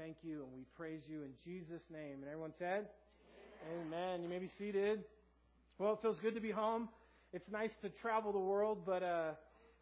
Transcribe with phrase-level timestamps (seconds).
[0.00, 2.22] thank you and we praise you in Jesus' name.
[2.22, 2.86] And everyone said,
[3.70, 3.86] Amen.
[3.86, 4.22] Amen.
[4.22, 5.04] You may be seated.
[5.78, 6.88] Well, it feels good to be home.
[7.34, 9.32] It's nice to travel the world, but uh,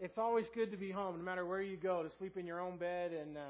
[0.00, 2.60] it's always good to be home, no matter where you go, to sleep in your
[2.60, 3.40] own bed and uh,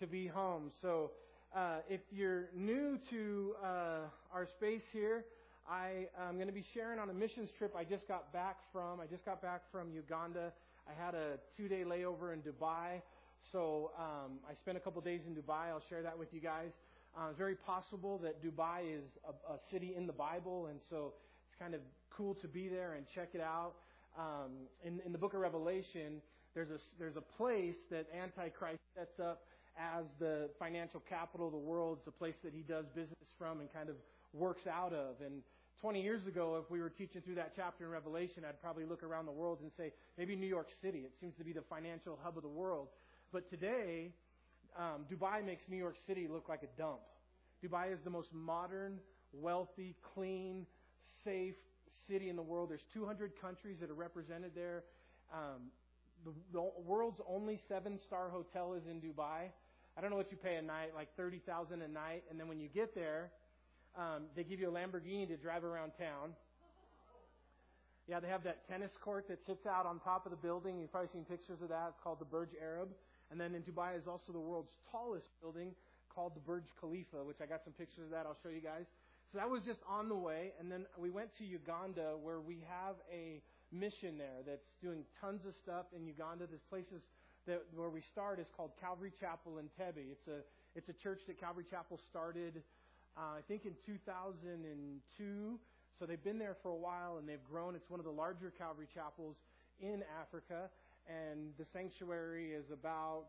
[0.00, 0.70] to be home.
[0.80, 1.10] So,
[1.54, 3.98] uh, if you're new to uh,
[4.32, 5.26] our space here,
[5.70, 8.98] I am going to be sharing on a missions trip I just got back from.
[8.98, 10.52] I just got back from Uganda.
[10.88, 13.02] I had a two-day layover in Dubai,
[13.50, 15.68] so um, I spent a couple days in Dubai.
[15.68, 16.70] I'll share that with you guys.
[17.16, 21.12] Uh, it's very possible that Dubai is a, a city in the Bible, and so
[21.46, 21.80] it's kind of
[22.16, 23.72] cool to be there and check it out.
[24.18, 26.22] Um, in, in the book of Revelation,
[26.54, 29.42] there's a, there's a place that Antichrist sets up
[29.78, 31.98] as the financial capital of the world.
[31.98, 33.96] It's a place that he does business from and kind of
[34.32, 35.16] works out of.
[35.24, 35.42] And
[35.80, 39.02] 20 years ago, if we were teaching through that chapter in Revelation, I'd probably look
[39.02, 41.00] around the world and say, maybe New York City.
[41.00, 42.88] It seems to be the financial hub of the world.
[43.32, 44.10] But today,
[44.76, 47.00] um, Dubai makes New York City look like a dump.
[47.64, 48.98] Dubai is the most modern,
[49.32, 50.66] wealthy, clean,
[51.24, 51.54] safe
[52.06, 52.68] city in the world.
[52.70, 54.84] There's 200 countries that are represented there.
[55.32, 55.70] Um,
[56.26, 59.48] the, the world's only seven-star hotel is in Dubai.
[59.96, 62.60] I don't know what you pay a night, like 30,000 a night, and then when
[62.60, 63.30] you get there,
[63.96, 66.34] um, they give you a Lamborghini to drive around town.
[68.08, 70.78] Yeah, they have that tennis court that sits out on top of the building.
[70.78, 71.86] You've probably seen pictures of that.
[71.90, 72.88] It's called the Burj Arab.
[73.32, 75.72] And then in Dubai is also the world's tallest building
[76.14, 78.26] called the Burj Khalifa, which I got some pictures of that.
[78.26, 78.84] I'll show you guys.
[79.32, 80.52] So that was just on the way.
[80.60, 83.40] And then we went to Uganda where we have a
[83.72, 86.44] mission there that's doing tons of stuff in Uganda.
[86.46, 87.00] There's places
[87.46, 90.12] that where we start is called Calvary Chapel in Entebbe.
[90.12, 90.44] It's a
[90.76, 92.62] it's a church that Calvary Chapel started
[93.16, 95.58] uh, I think in 2002.
[95.98, 97.74] So they've been there for a while and they've grown.
[97.74, 99.36] It's one of the larger Calvary chapels
[99.80, 100.70] in Africa,
[101.08, 103.26] and the sanctuary is about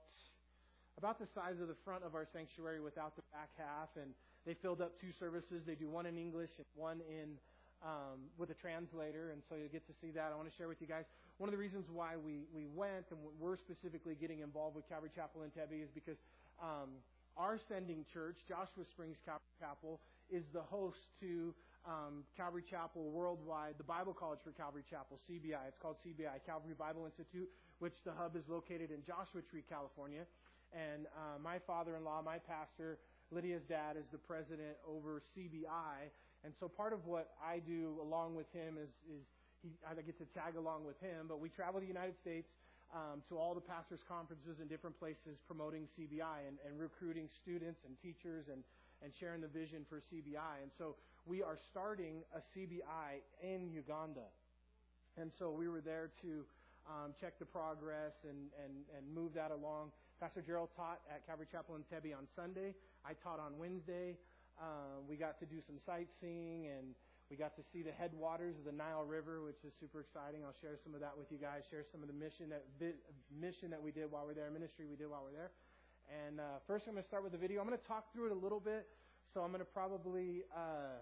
[0.97, 3.89] about the size of the front of our sanctuary without the back half.
[3.95, 4.13] And
[4.45, 5.63] they filled up two services.
[5.65, 7.37] They do one in English and one in
[7.81, 10.31] um, with a translator, and so you'll get to see that.
[10.31, 11.03] I want to share with you guys
[11.37, 15.11] one of the reasons why we we went and we're specifically getting involved with Calvary
[15.13, 16.17] Chapel in Entebbe is because.
[16.61, 17.01] Um,
[17.35, 19.17] our sending church, Joshua Springs
[19.59, 19.99] Chapel,
[20.29, 21.53] is the host to
[21.85, 25.67] um, Calvary Chapel Worldwide, the Bible College for Calvary Chapel, CBI.
[25.67, 27.49] It's called CBI, Calvary Bible Institute,
[27.79, 30.23] which the hub is located in Joshua Tree, California.
[30.71, 32.97] And uh, my father-in-law, my pastor,
[33.31, 36.09] Lydia's dad, is the president over CBI.
[36.43, 39.23] And so part of what I do along with him is, is
[39.61, 41.27] he, I get to tag along with him.
[41.27, 42.47] But we travel to the United States
[42.93, 47.81] um, to all the pastors' conferences in different places promoting CBI and, and recruiting students
[47.85, 48.63] and teachers and,
[49.03, 50.63] and sharing the vision for CBI.
[50.63, 54.27] And so we are starting a CBI in Uganda.
[55.17, 56.43] And so we were there to
[56.87, 59.91] um, check the progress and, and, and move that along.
[60.19, 62.73] Pastor Gerald taught at Calvary Chapel in Entebbe on Sunday.
[63.05, 64.15] I taught on Wednesday.
[64.59, 66.95] Uh, we got to do some sightseeing and
[67.31, 70.45] we got to see the headwaters of the Nile River, which is super exciting.
[70.45, 71.65] I'll share some of that with you guys.
[71.71, 72.63] Share some of the mission that
[73.33, 75.51] mission that we did while we are there, ministry we did while we are there.
[76.09, 77.61] And uh, first, I'm going to start with the video.
[77.61, 78.87] I'm going to talk through it a little bit.
[79.33, 80.99] So I'm going to probably uh,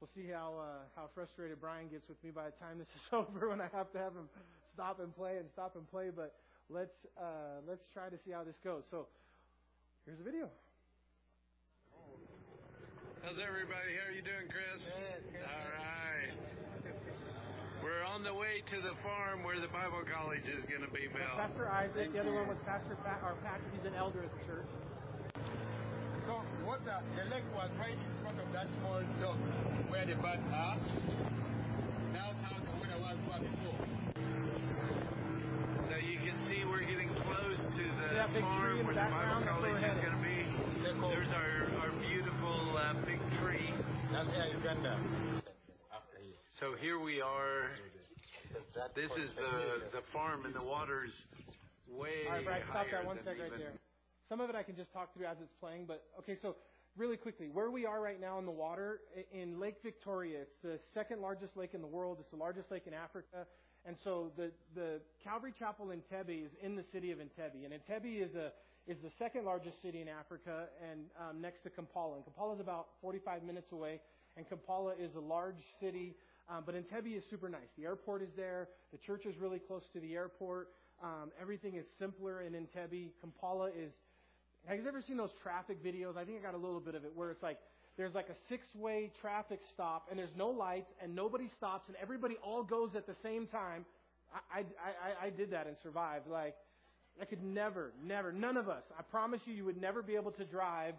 [0.00, 3.06] we'll see how uh, how frustrated Brian gets with me by the time this is
[3.12, 4.28] over when I have to have him
[4.74, 6.10] stop and play and stop and play.
[6.14, 6.34] But
[6.68, 8.84] let's uh, let's try to see how this goes.
[8.90, 9.06] So
[10.04, 10.48] here's the video.
[13.22, 13.94] How's everybody?
[14.02, 14.82] How are you doing, Chris?
[14.82, 15.22] Good.
[15.30, 15.46] good.
[15.46, 16.61] All right.
[17.92, 21.12] We're on the way to the farm where the Bible college is going to be
[21.12, 21.36] built.
[21.36, 22.08] Pastor Isaac.
[22.16, 23.60] The other one was Pastor Pat, or Pat.
[23.68, 24.64] He's an elder at the church.
[26.24, 29.36] So what uh, the lake was right in front of that small dock
[29.92, 30.80] where the birds are.
[32.16, 33.84] Now how the water was before.
[35.84, 40.00] So you can see we're getting close to the farm where the Bible college is
[40.00, 40.48] going to be.
[40.80, 43.68] There's our, our beautiful uh, big tree.
[44.16, 45.41] That's Air Uganda.
[46.62, 47.74] So here we are.
[48.94, 51.10] This is the the farm, and the water's
[51.90, 53.72] way All right, Brad, stop higher that one than sec right even- there.
[54.28, 56.54] Some of it I can just talk through as it's playing, but okay, so
[56.96, 59.00] really quickly, where we are right now in the water,
[59.32, 62.18] in Lake Victoria, it's the second largest lake in the world.
[62.20, 63.44] It's the largest lake in Africa.
[63.84, 67.64] And so the, the Calvary Chapel in Entebbe is in the city of Entebbe.
[67.64, 68.52] And Entebbe is a,
[68.86, 72.14] is the second largest city in Africa and um, next to Kampala.
[72.14, 74.00] And Kampala is about 45 minutes away,
[74.36, 76.14] and Kampala is a large city,
[76.48, 77.68] um, but Entebbe is super nice.
[77.78, 78.68] The airport is there.
[78.92, 80.68] The church is really close to the airport.
[81.02, 83.10] Um, everything is simpler in Entebbe.
[83.20, 83.92] Kampala is.
[84.66, 86.16] Have you ever seen those traffic videos?
[86.16, 87.58] I think I got a little bit of it where it's like
[87.96, 92.36] there's like a six-way traffic stop and there's no lights and nobody stops and everybody
[92.42, 93.84] all goes at the same time.
[94.54, 96.28] I I I, I did that and survived.
[96.28, 96.54] Like
[97.20, 100.30] I could never, never, none of us, I promise you, you would never be able
[100.32, 100.94] to drive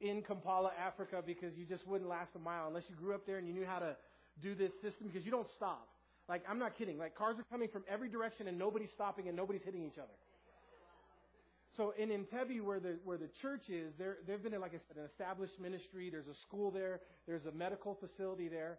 [0.00, 3.38] in Kampala, Africa, because you just wouldn't last a mile unless you grew up there
[3.38, 3.96] and you knew how to
[4.40, 5.88] do this system because you don't stop.
[6.28, 6.98] Like, I'm not kidding.
[6.98, 10.14] Like, cars are coming from every direction and nobody's stopping and nobody's hitting each other.
[11.76, 14.98] So in Entebbe, where the where the church is, there they've been, like I said,
[14.98, 16.10] an established ministry.
[16.10, 17.00] There's a school there.
[17.26, 18.78] There's a medical facility there,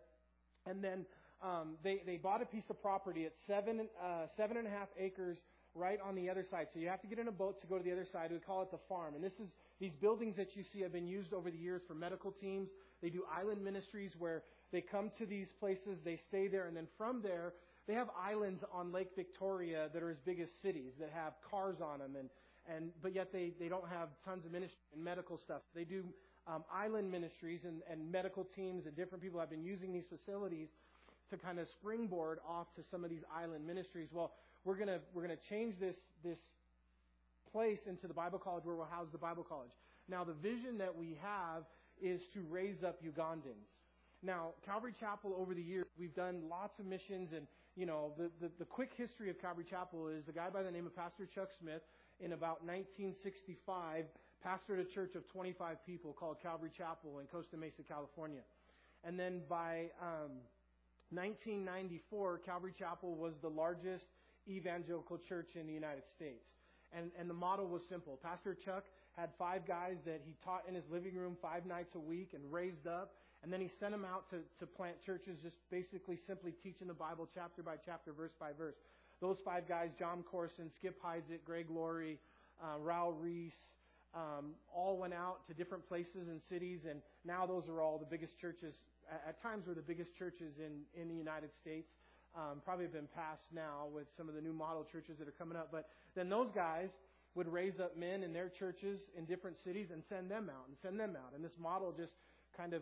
[0.68, 1.06] and then
[1.42, 4.90] um, they they bought a piece of property at seven uh, seven and a half
[5.00, 5.38] acres
[5.76, 6.68] right on the other side.
[6.72, 8.32] So you have to get in a boat to go to the other side.
[8.32, 9.16] We call it the farm.
[9.16, 11.96] And this is these buildings that you see have been used over the years for
[11.96, 12.70] medical teams.
[13.04, 16.88] They do island ministries where they come to these places, they stay there, and then
[16.98, 17.54] from there
[17.86, 21.76] they have islands on Lake Victoria that are as big as cities that have cars
[21.84, 22.30] on them and
[22.66, 25.62] and but yet they, they don't have tons of ministry and medical stuff.
[25.76, 26.06] They do
[26.48, 30.70] um, island ministries and, and medical teams and different people have been using these facilities
[31.30, 34.08] to kind of springboard off to some of these island ministries.
[34.14, 34.32] Well,
[34.64, 36.38] we're gonna we're gonna change this this
[37.52, 39.72] place into the Bible college where we'll house the Bible college.
[40.08, 41.64] Now the vision that we have
[42.04, 43.72] is to raise up Ugandans.
[44.22, 48.30] Now, Calvary Chapel over the years, we've done lots of missions and, you know, the,
[48.40, 51.26] the, the quick history of Calvary Chapel is a guy by the name of Pastor
[51.26, 51.82] Chuck Smith
[52.20, 54.06] in about 1965
[54.46, 58.42] pastored a church of 25 people called Calvary Chapel in Costa Mesa, California.
[59.04, 60.44] And then by um,
[61.12, 64.06] 1994, Calvary Chapel was the largest
[64.48, 66.44] evangelical church in the United States.
[66.96, 68.20] And, and the model was simple.
[68.22, 68.84] Pastor Chuck
[69.18, 72.42] had five guys that he taught in his living room five nights a week and
[72.52, 73.14] raised up.
[73.44, 76.94] And then he sent them out to, to plant churches, just basically simply teaching the
[76.94, 78.76] Bible chapter by chapter, verse by verse.
[79.20, 82.20] Those five guys, Jon Courson, Skip Heitzig, Greg Laurie,
[82.62, 83.52] uh, Raul Ries,
[84.16, 88.06] um, all went out to different places and cities, and now those are all the
[88.06, 88.76] biggest churches.
[89.12, 91.90] At, at times, were the biggest churches in in the United States.
[92.36, 95.38] Um, probably have been passed now with some of the new model churches that are
[95.38, 95.70] coming up.
[95.72, 96.90] But then those guys
[97.36, 100.78] would raise up men in their churches in different cities and send them out and
[100.82, 101.34] send them out.
[101.36, 102.14] And this model just
[102.56, 102.82] kind of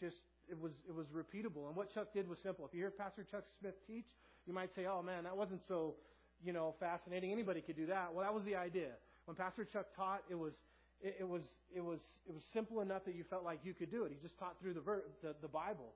[0.00, 0.16] just
[0.48, 1.66] it was it was repeatable.
[1.68, 2.66] And what Chuck did was simple.
[2.66, 4.06] If you hear Pastor Chuck Smith teach,
[4.46, 5.94] you might say, "Oh man, that wasn't so,
[6.42, 7.32] you know, fascinating.
[7.32, 8.90] Anybody could do that." Well, that was the idea.
[9.24, 10.52] When Pastor Chuck taught, it was
[11.00, 11.42] it, it was
[11.74, 14.12] it was it was simple enough that you felt like you could do it.
[14.12, 15.92] He just taught through the ver- the, the Bible.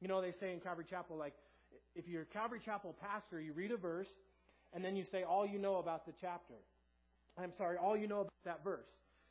[0.00, 1.34] You know, they say in Calvary Chapel, like
[1.94, 4.08] if you're a Calvary Chapel pastor, you read a verse,
[4.72, 6.54] and then you say all you know about the chapter.
[7.38, 8.86] I'm sorry, all you know about that verse.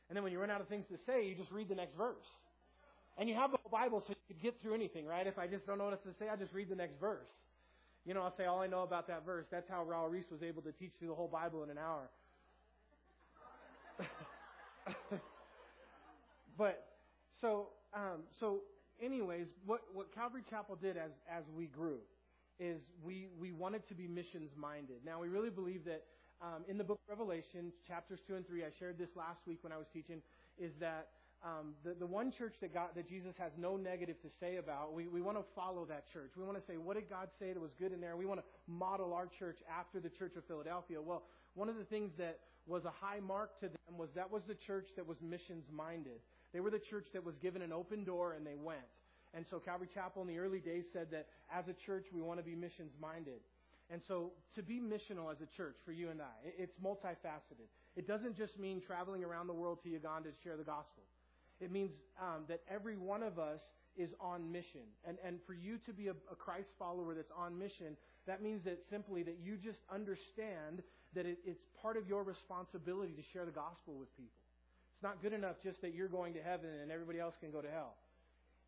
[0.08, 1.96] And then when you run out of things to say, you just read the next
[1.96, 2.26] verse.
[3.16, 5.26] And you have the whole Bible so you could get through anything, right?
[5.26, 7.28] If I just don't know what to say, I just read the next verse.
[8.04, 9.46] You know, I'll say all I know about that verse.
[9.50, 12.10] That's how Raul Ries was able to teach through the whole Bible in an hour.
[16.58, 16.84] but
[17.40, 18.60] so um, so
[19.02, 21.98] anyways, what what Calvary Chapel did as as we grew
[22.58, 24.96] is we we wanted to be missions minded.
[25.04, 26.02] Now we really believe that
[26.44, 29.60] um, in the book of Revelation, chapters two and three, I shared this last week
[29.62, 30.20] when I was teaching,
[30.58, 31.08] is that
[31.42, 34.92] um, the, the one church that, God, that Jesus has no negative to say about,
[34.92, 36.32] we, we want to follow that church.
[36.36, 38.16] We want to say, what did God say that was good in there?
[38.16, 41.00] We want to model our church after the Church of Philadelphia.
[41.00, 41.22] Well,
[41.54, 44.54] one of the things that was a high mark to them was that was the
[44.54, 46.20] church that was missions minded.
[46.52, 48.80] They were the church that was given an open door and they went.
[49.34, 52.38] And so Calvary Chapel in the early days said that as a church, we want
[52.38, 53.40] to be missions minded.
[53.90, 57.68] And so to be missional as a church for you and I, it's multifaceted.
[57.96, 61.02] It doesn't just mean traveling around the world to Uganda to share the gospel.
[61.60, 63.60] It means um, that every one of us
[63.96, 64.80] is on mission.
[65.06, 68.64] And, and for you to be a, a Christ follower that's on mission, that means
[68.64, 70.82] that simply that you just understand
[71.14, 74.32] that it, it's part of your responsibility to share the gospel with people.
[74.94, 77.60] It's not good enough just that you're going to heaven and everybody else can go
[77.60, 77.94] to hell.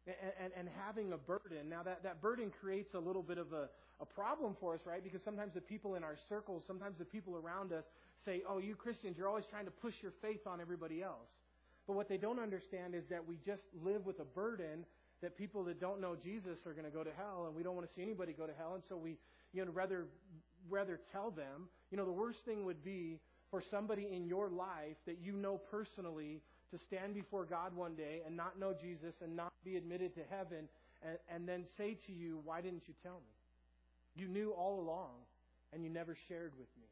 [0.06, 3.52] And, and, and having a burden, now that, that burden creates a little bit of
[3.52, 3.68] a,
[4.00, 5.02] a problem for us, right?
[5.02, 7.84] Because sometimes the people in our circles, sometimes the people around us
[8.24, 11.30] say, oh, you Christians, you're always trying to push your faith on everybody else.
[11.86, 14.84] But what they don't understand is that we just live with a burden
[15.22, 17.74] that people that don't know Jesus are going to go to hell, and we don't
[17.74, 19.16] want to see anybody go to hell, and so we,
[19.52, 20.06] you know, rather
[20.68, 21.68] rather tell them.
[21.90, 25.58] You know, the worst thing would be for somebody in your life that you know
[25.70, 30.14] personally to stand before God one day and not know Jesus and not be admitted
[30.16, 30.68] to heaven,
[31.02, 33.35] and, and then say to you, "Why didn't you tell me?
[34.16, 35.12] You knew all along,
[35.72, 36.86] and you never shared with me."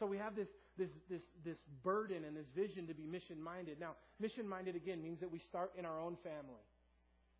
[0.00, 3.78] So we have this, this, this, this burden and this vision to be mission minded.
[3.78, 6.64] Now, mission minded again means that we start in our own family.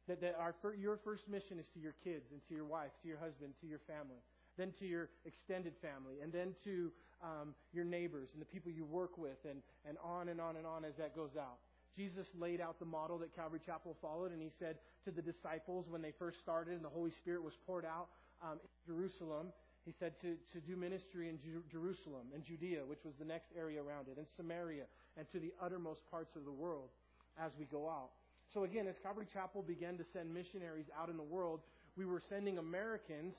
[0.08, 3.08] That, that our, your first mission is to your kids and to your wife, to
[3.08, 4.20] your husband, to your family,
[4.58, 6.92] then to your extended family, and then to
[7.22, 10.66] um, your neighbors and the people you work with, and, and on and on and
[10.66, 11.56] on as that goes out.
[11.96, 15.86] Jesus laid out the model that Calvary Chapel followed, and he said to the disciples
[15.88, 18.08] when they first started and the Holy Spirit was poured out
[18.42, 19.52] um, Jerusalem,
[19.84, 21.38] He said to, to do ministry in
[21.70, 24.84] Jerusalem and Judea, which was the next area around it, and Samaria,
[25.16, 26.90] and to the uttermost parts of the world
[27.38, 28.10] as we go out.
[28.52, 31.60] So again, as Calvary Chapel began to send missionaries out in the world,
[31.96, 33.34] we were sending Americans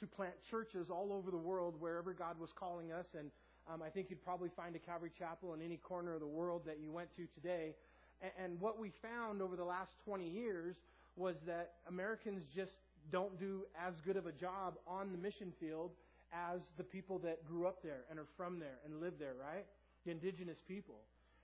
[0.00, 3.06] to plant churches all over the world wherever God was calling us.
[3.18, 3.30] And
[3.70, 6.62] um, I think you'd probably find a Calvary Chapel in any corner of the world
[6.66, 7.74] that you went to today.
[8.22, 10.76] And, and what we found over the last 20 years
[11.16, 12.72] was that Americans just
[13.10, 15.90] don't do as good of a job on the mission field
[16.32, 19.66] as the people that grew up there and are from there and live there, right?
[20.04, 20.96] The indigenous people.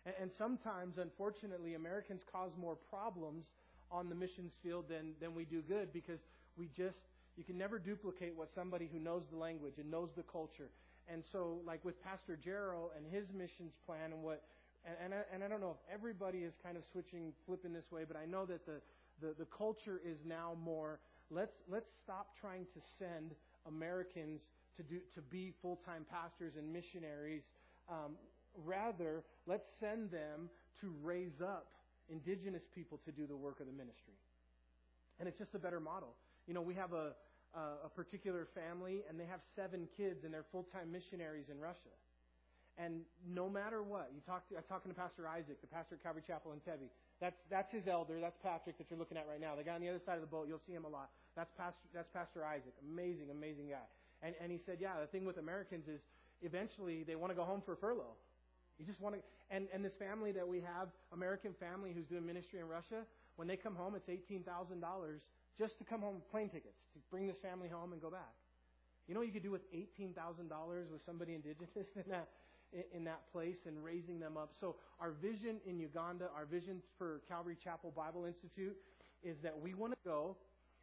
[0.04, 3.44] And, and sometimes, unfortunately, Americans cause more problems
[3.90, 6.20] on the missions field than, than we do good because
[6.56, 6.98] we just,
[7.36, 10.70] you can never duplicate what somebody who knows the language and knows the culture.
[11.08, 14.42] And so, like with Pastor Gerald and his missions plan and what,
[14.84, 17.90] and, and, I, and I don't know if everybody is kind of switching, flipping this
[17.92, 18.80] way, but I know that the,
[19.20, 20.98] the, the culture is now more,
[21.30, 23.32] let's, let's stop trying to send
[23.66, 24.40] Americans
[24.76, 27.42] to do, to be full-time pastors and missionaries.
[27.88, 28.16] Um,
[28.64, 30.48] Rather, let's send them
[30.80, 31.68] to raise up
[32.08, 34.16] indigenous people to do the work of the ministry.
[35.20, 36.14] And it's just a better model.
[36.46, 37.12] You know, we have a,
[37.54, 41.60] a, a particular family, and they have seven kids, and they're full time missionaries in
[41.60, 41.92] Russia.
[42.78, 46.02] And no matter what, you talk to, I'm talking to Pastor Isaac, the pastor at
[46.02, 46.88] Calvary Chapel in Entebbe.
[47.20, 48.20] That's, that's his elder.
[48.20, 49.56] That's Patrick that you're looking at right now.
[49.56, 51.08] The guy on the other side of the boat, you'll see him a lot.
[51.34, 52.74] That's Pastor, that's Pastor Isaac.
[52.92, 53.86] Amazing, amazing guy.
[54.22, 56.00] And, and he said, yeah, the thing with Americans is
[56.42, 58.16] eventually they want to go home for furlough.
[58.78, 59.20] You just want to,
[59.50, 63.48] and, and this family that we have, American family who's doing ministry in Russia, when
[63.48, 64.44] they come home, it's $18,000
[65.58, 68.36] just to come home, with plane tickets, to bring this family home and go back.
[69.08, 70.12] You know what you could do with $18,000
[70.90, 72.28] with somebody indigenous in that,
[72.94, 74.50] in that place and raising them up.
[74.60, 78.76] So our vision in Uganda, our vision for Calvary Chapel Bible Institute
[79.22, 80.36] is that we want to go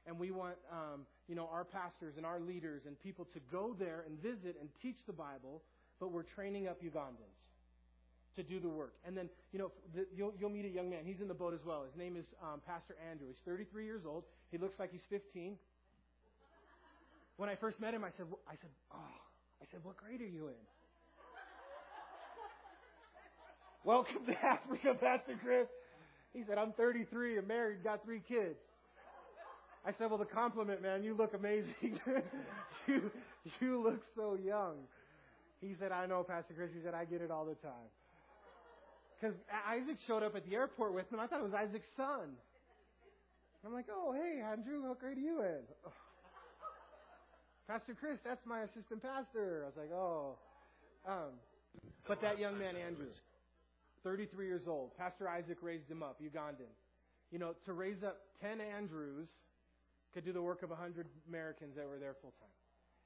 [0.05, 3.75] and we want, um, you know, our pastors and our leaders and people to go
[3.77, 5.61] there and visit and teach the Bible,
[5.99, 7.39] but we're training up Ugandans
[8.35, 8.95] to do the work.
[9.05, 11.05] And then, you know, the, you'll, you'll meet a young man.
[11.05, 11.83] He's in the boat as well.
[11.83, 13.27] His name is um, Pastor Andrew.
[13.27, 14.23] He's 33 years old.
[14.51, 15.55] He looks like he's 15.
[17.37, 18.97] When I first met him, I said, I said, oh,
[19.61, 20.61] I said, what grade are you in?
[23.85, 25.67] Welcome to Africa, Pastor Chris.
[26.33, 28.55] He said, I'm 33, I'm married, got three kids.
[29.85, 31.99] I said, well, the compliment, man, you look amazing.
[32.87, 33.11] you,
[33.59, 34.75] you look so young.
[35.59, 36.69] He said, I know, Pastor Chris.
[36.73, 37.91] He said, I get it all the time.
[39.19, 39.35] Because
[39.67, 41.19] Isaac showed up at the airport with him.
[41.19, 42.31] I thought it was Isaac's son.
[43.65, 45.63] I'm like, oh, hey, Andrew, how great are you in?
[47.67, 49.63] Pastor Chris, that's my assistant pastor.
[49.63, 50.37] I was like, oh.
[51.05, 51.35] Um,
[52.07, 53.07] but that young man, Andrew,
[54.03, 56.71] 33 years old, Pastor Isaac raised him up, Ugandan.
[57.31, 59.27] You know, to raise up 10 Andrews
[60.13, 62.53] could do the work of 100 Americans that were there full time.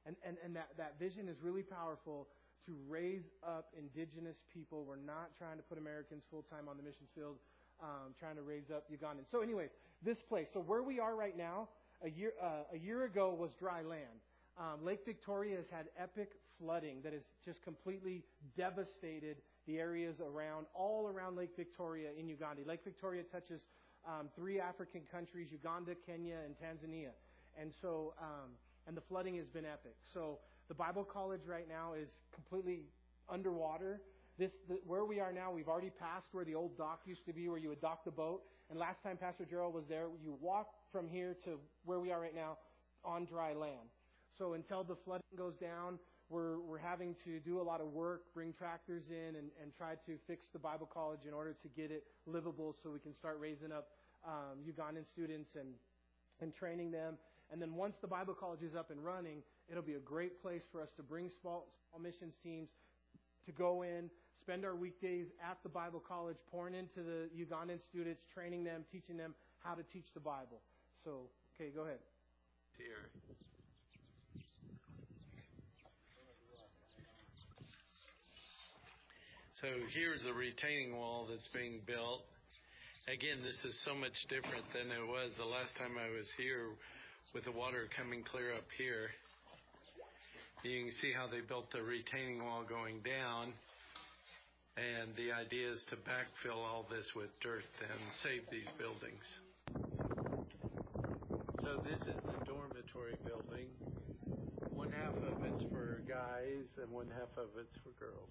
[0.06, 2.28] And, and, and that, that vision is really powerful
[2.66, 4.84] to raise up indigenous people.
[4.86, 7.38] We're not trying to put Americans full time on the missions field,
[7.82, 9.32] um, trying to raise up Ugandans.
[9.32, 9.70] So, anyways,
[10.04, 10.48] this place.
[10.54, 11.70] So, where we are right now,
[12.04, 14.20] a year uh, a year ago was dry land.
[14.58, 18.24] Um, Lake Victoria has had epic flooding that has just completely
[18.58, 22.64] devastated the areas around, all around Lake Victoria in Uganda.
[22.66, 23.62] Lake Victoria touches
[24.08, 27.12] um, three African countries: Uganda, Kenya, and Tanzania.
[27.60, 28.52] And so, um,
[28.88, 29.96] and the flooding has been epic.
[30.14, 32.86] So the Bible College right now is completely
[33.30, 34.02] underwater.
[34.38, 37.34] This, the, where we are now, we've already passed where the old dock used to
[37.34, 38.44] be, where you would dock the boat.
[38.70, 42.22] And last time Pastor Gerald was there, you walk from here to where we are
[42.22, 42.58] right now
[43.04, 43.90] on dry land.
[44.38, 45.98] So until the flooding goes down,
[46.30, 49.94] we're, we're having to do a lot of work, bring tractors in, and, and try
[50.06, 53.38] to fix the Bible College in order to get it livable so we can start
[53.40, 53.88] raising up
[54.26, 55.70] um, Ugandan students and,
[56.42, 57.18] and training them.
[57.52, 60.64] And then once the Bible College is up and running, It'll be a great place
[60.72, 62.70] for us to bring small, small missions teams
[63.46, 64.10] to go in,
[64.42, 69.18] spend our weekdays at the Bible college, pouring into the Ugandan students, training them, teaching
[69.18, 70.62] them how to teach the Bible.
[71.04, 72.00] So, okay, go ahead.
[72.78, 73.10] Here.
[79.58, 82.22] So here's the retaining wall that's being built.
[83.10, 86.78] Again, this is so much different than it was the last time I was here
[87.34, 89.10] with the water coming clear up here.
[90.62, 93.50] You can see how they built the retaining wall going down.
[94.78, 99.26] And the idea is to backfill all this with dirt and save these buildings.
[101.66, 103.74] So this is the dormitory building.
[104.70, 108.30] One half of it's for guys and one half of it's for girls.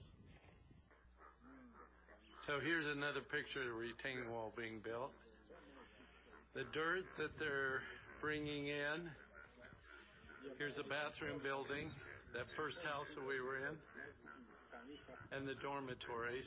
[2.47, 5.11] So here's another picture of the retaining wall being built.
[6.55, 7.83] The dirt that they're
[8.21, 9.11] bringing in
[10.55, 11.91] Here's the bathroom building,
[12.31, 13.75] that first house that we were in,
[15.35, 16.47] and the dormitories.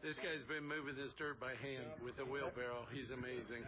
[0.00, 2.86] This guy's been moving this dirt by hand with a wheelbarrow.
[2.94, 3.66] He's amazing.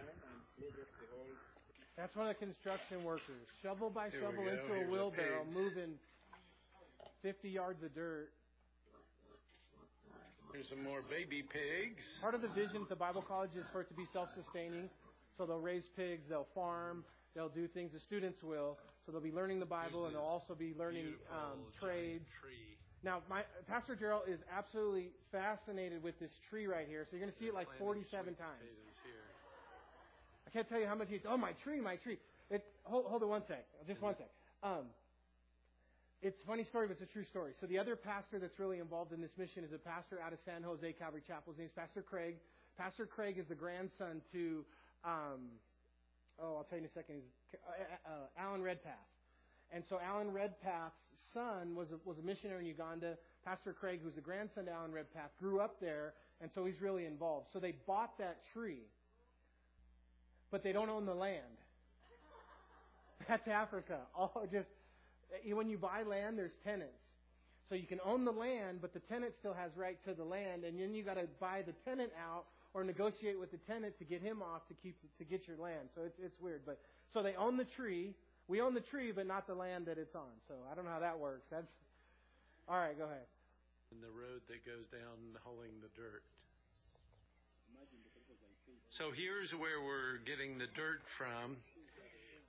[1.99, 4.49] That's one of the construction workers, shovel by Here we shovel go.
[4.49, 5.99] into a wheelbarrow, moving
[7.21, 8.31] 50 yards of dirt.
[10.53, 12.03] Here's some more baby pigs.
[12.19, 14.89] Part of the vision at the Bible College is for it to be self-sustaining.
[15.37, 17.05] So they'll raise pigs, they'll farm,
[17.35, 17.91] they'll do things.
[17.93, 18.77] The students will.
[19.05, 22.27] So they'll be learning the Bible, and they'll also be learning um, trades.
[22.43, 22.75] Tree.
[23.03, 27.07] Now, my Pastor Gerald is absolutely fascinated with this tree right here.
[27.09, 28.61] So you're going to see it like 47 times.
[30.45, 31.21] I can't tell you how much he's.
[31.27, 32.19] Oh, my tree, my tree.
[32.51, 33.65] It, hold, hold it one sec.
[33.87, 34.27] Just one sec.
[34.61, 34.91] Um,
[36.21, 37.53] it's a funny story, but it's a true story.
[37.59, 40.39] So the other pastor that's really involved in this mission is a pastor out of
[40.45, 41.53] San Jose Calvary Chapel.
[41.53, 42.35] His name's Pastor Craig.
[42.77, 44.63] Pastor Craig is the grandson to,
[45.03, 45.49] um,
[46.39, 47.15] oh, I'll tell you in a second.
[47.15, 48.93] He's, uh, uh, Alan Redpath.
[49.73, 50.93] And so Alan Redpath's
[51.33, 53.17] son was a, was a missionary in Uganda.
[53.43, 57.05] Pastor Craig, who's the grandson to Alan Redpath, grew up there, and so he's really
[57.05, 57.47] involved.
[57.51, 58.83] So they bought that tree,
[60.51, 61.57] but they don't own the land.
[63.27, 64.01] That's Africa.
[64.13, 64.67] All just
[65.31, 66.99] Uh, when you buy land, there's tenants.
[67.69, 70.65] So you can own the land, but the tenant still has right to the land,
[70.65, 74.03] and then you got to buy the tenant out or negotiate with the tenant to
[74.03, 75.87] get him off to keep to get your land.
[75.95, 76.79] So it's it's weird, but
[77.13, 78.13] so they own the tree.
[78.47, 80.35] We own the tree, but not the land that it's on.
[80.47, 81.47] So I don't know how that works.
[81.49, 81.71] That's
[82.67, 82.97] all right.
[82.97, 83.27] Go ahead.
[83.91, 86.23] And the road that goes down hauling the dirt.
[88.99, 91.55] So here's where we're getting the dirt from,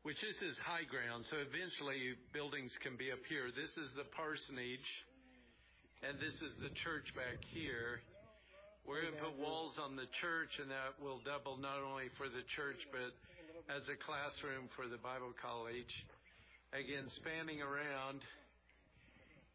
[0.03, 1.23] which this is high ground.
[1.31, 3.51] So eventually buildings can be up here.
[3.55, 4.89] This is the parsonage,
[6.03, 8.03] and this is the church back here.
[8.83, 12.27] We're going to put walls on the church, and that will double not only for
[12.27, 13.15] the church, but
[13.71, 15.95] as a classroom for the Bible college.
[16.75, 18.27] Again, spanning around.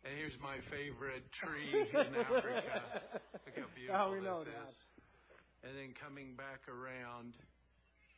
[0.07, 3.19] And here's my favorite tree in Africa.
[3.43, 4.71] Look how beautiful Oh, we know this that.
[4.71, 4.79] is.
[5.67, 7.35] And then coming back around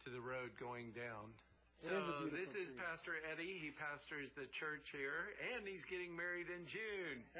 [0.06, 1.34] to the road going down.
[1.80, 2.84] So is a beautiful this is tree.
[2.84, 3.56] Pastor Eddie.
[3.56, 7.24] He pastors the church here, and he's getting married in June.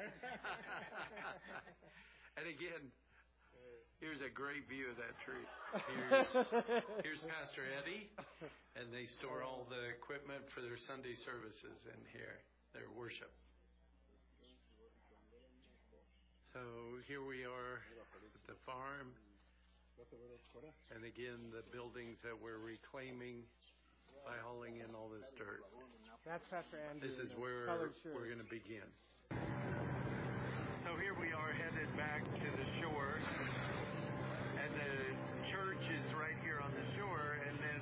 [2.40, 2.88] and again,
[4.00, 5.44] here's a great view of that tree.
[5.92, 6.32] Here's,
[7.04, 8.08] here's Pastor Eddie,
[8.80, 12.40] and they store all the equipment for their Sunday services in here,
[12.72, 13.30] their worship.
[16.56, 16.64] So
[17.04, 19.12] here we are at the farm,
[20.96, 23.44] and again, the buildings that we're reclaiming
[24.24, 25.64] by hauling in all this dirt.
[26.26, 27.08] That's Pastor Andrew.
[27.08, 27.66] This is where
[28.12, 28.84] we're going to begin.
[30.84, 33.16] So here we are headed back to the shore,
[34.60, 34.94] and the
[35.48, 37.80] church is right here on the shore, and then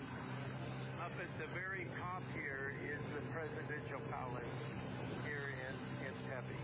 [1.02, 4.58] up at the very top here is the presidential palace
[5.26, 5.74] here in
[6.06, 6.58] Entebbe.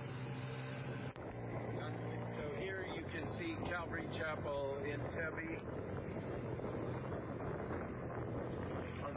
[2.39, 5.59] So here you can see Calvary Chapel in Entebbe
[9.03, 9.13] on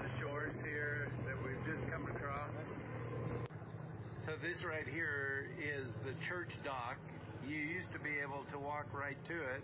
[0.55, 2.55] here that we've just come across.
[4.23, 6.95] So this right here is the church dock.
[7.43, 9.63] You used to be able to walk right to it,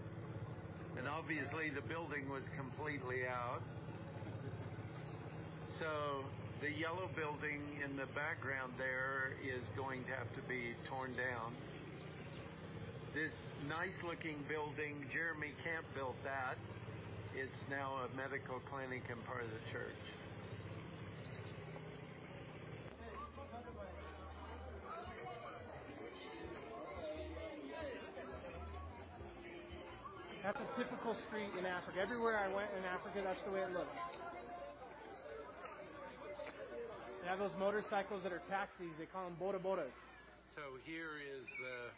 [0.97, 3.63] and obviously the building was completely out.
[5.79, 6.27] So
[6.59, 11.55] the yellow building in the background there is going to have to be torn down.
[13.15, 13.31] This
[13.71, 16.59] nice looking building, Jeremy Camp built that.
[17.35, 20.03] It's now a medical clinic and part of the church.
[30.43, 32.03] That's a typical street in Africa.
[32.03, 33.95] Everywhere I went in Africa, that's the way it looks.
[37.23, 38.91] They have those motorcycles that are taxis.
[38.99, 39.95] They call them boda bodas.
[40.59, 41.95] So here is the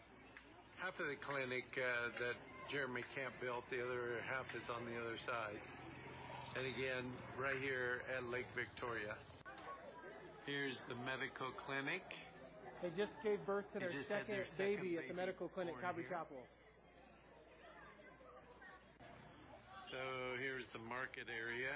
[0.78, 2.38] half of the clinic uh, that
[2.70, 3.66] Jeremy Camp built.
[3.74, 5.58] The other half is on the other side.
[6.54, 7.10] And again,
[7.42, 9.18] right here at Lake Victoria.
[10.46, 12.06] Here's the medical clinic.
[12.86, 15.74] They just gave birth to They their second, their second baby at the medical clinic,
[15.82, 16.06] here.
[16.06, 16.38] Chapel.
[19.96, 21.72] So here's the market area.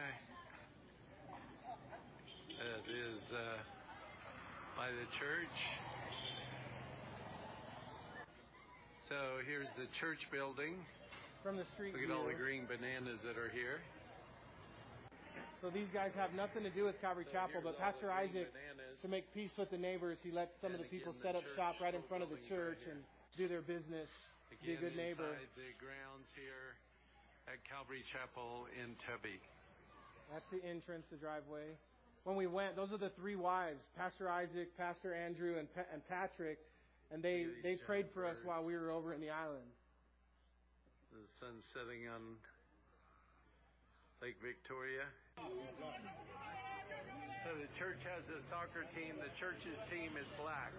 [2.60, 3.56] That is uh,
[4.76, 5.56] by the church.
[9.08, 10.76] So here's the church building.
[11.48, 13.80] From the street Look at all the green bananas that are here.
[15.64, 19.00] So these guys have nothing to do with Calvary So Chapel, but Pastor Isaac, bananas.
[19.00, 21.40] to make peace with the neighbors, he lets some of And the people set the
[21.40, 23.00] up shop right in front of the buildings right church and
[23.40, 24.12] do their business.
[24.60, 25.40] Be a good neighbor.
[25.56, 26.76] the grounds here
[27.50, 29.42] at Calvary Chapel in Entebbe.
[30.30, 31.74] That's the entrance, the driveway.
[32.24, 32.76] when we went.
[32.78, 36.60] Those are the three wives, Pastor Isaac, Pastor Andrew, and, Pa- and Patrick,
[37.10, 39.66] and they, they prayed for us while we were over in the island.
[41.10, 42.38] The sun's setting on
[44.22, 45.10] Lake Victoria.
[47.42, 49.18] So the church has a soccer team.
[49.18, 50.70] The church's team is black.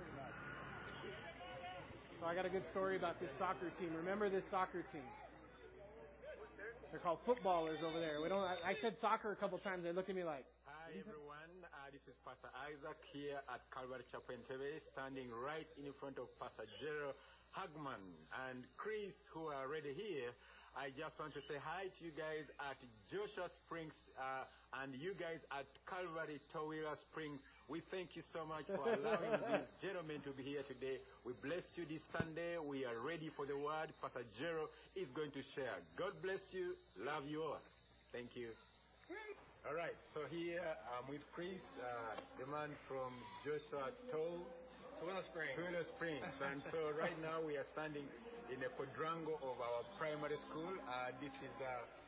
[2.21, 3.91] So I got a good story about this soccer team.
[3.97, 5.03] Remember this soccer team?
[6.91, 8.19] They're called footballers over there.
[8.19, 8.43] We don't.
[8.43, 9.87] I, I said soccer a couple times.
[9.87, 14.03] They look at me like, Hi everyone, uh, this is Pastor Isaac here at Calvary
[14.11, 17.15] Chapel in Entebbe, standing right in front of Pastor Gerald
[17.55, 18.03] Hagman
[18.51, 20.35] and Chris, who are already here.
[20.75, 24.51] I just want to say hi to you guys at Joshua Springs uh,
[24.83, 27.39] and you guys at Calvary Towira Springs.
[27.71, 30.99] We thank you so much for allowing these gentlemen to be here today.
[31.23, 32.59] We bless you this Sunday.
[32.59, 33.95] We are ready for the word.
[34.03, 35.79] Pastor Gerald is going to share.
[35.95, 36.75] God bless you.
[37.07, 37.63] Love you all.
[38.11, 38.51] Thank you.
[39.63, 40.67] All right, so here
[40.99, 43.15] I'm with Chris, uh, the man from
[43.47, 44.43] Joshua Toll,
[45.07, 45.55] Willow Springs.
[45.55, 46.27] Willow Springs.
[46.51, 48.03] and so right now we are standing
[48.51, 50.75] in a quadrangle of our primary school.
[50.91, 52.00] Uh, this is uh, Calvary Chapel Christian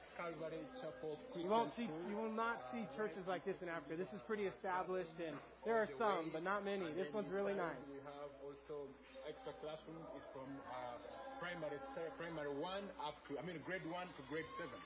[1.42, 1.88] You won't see.
[2.09, 3.96] You will not see churches like this in Africa.
[3.96, 6.85] This is pretty established, and there are some, but not many.
[6.92, 7.79] This one's really nice.
[7.88, 8.88] We have also
[9.29, 10.98] extra classroom is from uh,
[11.40, 11.79] primary
[12.18, 14.79] primary one up to I mean grade one to grade seven.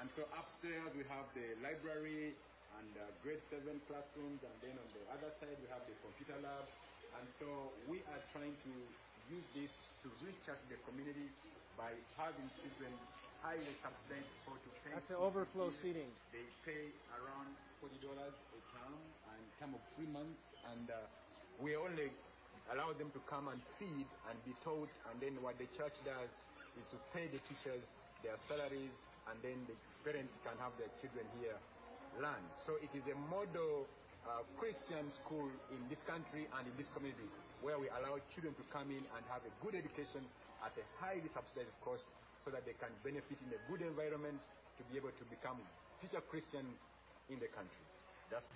[0.00, 2.32] And so upstairs we have the library
[2.80, 6.38] and uh, grade seven classrooms, and then on the other side we have the computer
[6.40, 6.64] lab.
[7.18, 8.72] And so we are trying to
[9.28, 11.28] use this to reach out to the community
[11.76, 12.94] by having children
[13.42, 14.92] highly subsidized for to pay.
[14.94, 16.08] That's the overflow seating.
[16.32, 18.94] They pay around forty dollars a term
[19.32, 20.40] and term of three months,
[20.72, 20.96] and uh,
[21.60, 22.12] we only
[22.72, 26.30] allow them to come and feed and be taught, and then what the church does
[26.78, 27.82] is to pay the teachers
[28.22, 28.92] their salaries,
[29.32, 31.56] and then the parents can have their children here
[32.20, 32.42] learn.
[32.68, 33.88] So it is a model
[34.28, 37.28] uh, Christian school in this country and in this community
[37.64, 40.24] where we allow children to come in and have a good education
[40.64, 42.04] at a highly subsidized cost
[42.44, 44.40] so that they can benefit in a good environment
[44.78, 45.60] to be able to become
[46.00, 46.72] future Christians
[47.28, 47.84] in the country.
[48.32, 48.48] That's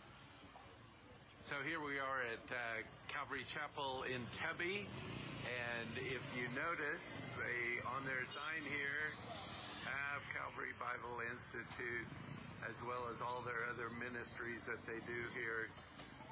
[1.53, 2.81] So here we are at uh,
[3.13, 7.05] Calvary Chapel in Entebbe, and if you notice,
[7.37, 9.13] they on their sign here
[9.85, 12.09] have Calvary Bible Institute,
[12.65, 15.69] as well as all their other ministries that they do here.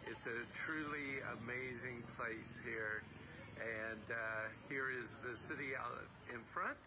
[0.09, 3.05] It's a truly amazing place here,
[3.61, 6.01] and uh, here is the city out
[6.33, 6.81] in front.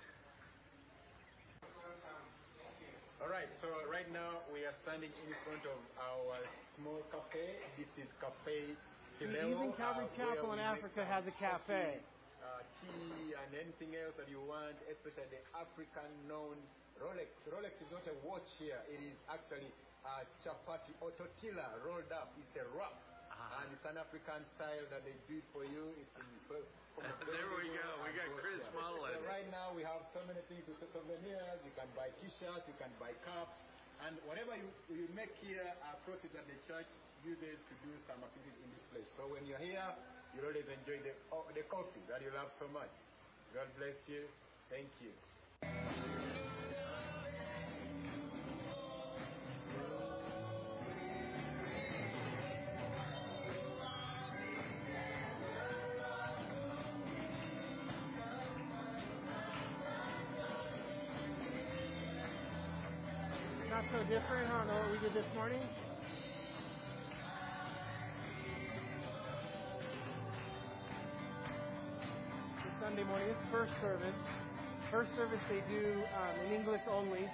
[3.23, 6.35] All right, so right now we are standing in front of our
[6.75, 7.63] small cafe.
[7.79, 8.75] This is Cafe
[9.15, 11.95] Phileo, Even Calvary uh, Chapel in Africa has a cafe.
[11.95, 12.13] coffee,
[12.45, 16.59] Uh, tea and anything else that you want, especially the African known
[17.01, 17.31] Rolex.
[17.49, 18.77] Rolex is not a watch here.
[18.91, 19.71] It is actually
[20.05, 22.35] a chapati or tortilla rolled up.
[22.37, 22.93] It's a wrap.
[23.55, 25.95] And it's an African style that they do for you.
[26.01, 26.55] It's in, so,
[27.01, 27.87] There we go.
[28.03, 28.75] We got Chris here.
[28.75, 29.15] modeling.
[29.19, 31.59] So right now we have so many things with souvenirs.
[31.63, 33.55] You can buy T-shirts, you can buy cups,
[34.07, 36.87] and whatever you, you make here are proceeds that the church
[37.23, 39.09] uses to do some activities in this place.
[39.19, 39.87] So when you're here,
[40.35, 42.91] you'll always enjoy the oh, the coffee that you love so much.
[43.55, 44.27] God bless you.
[44.71, 45.11] Thank you.
[64.09, 64.65] Different, huh?
[64.69, 65.57] Know what we did this morning?
[72.45, 74.13] This Sunday morning, it's first service.
[74.91, 77.25] First service they do um, in English only.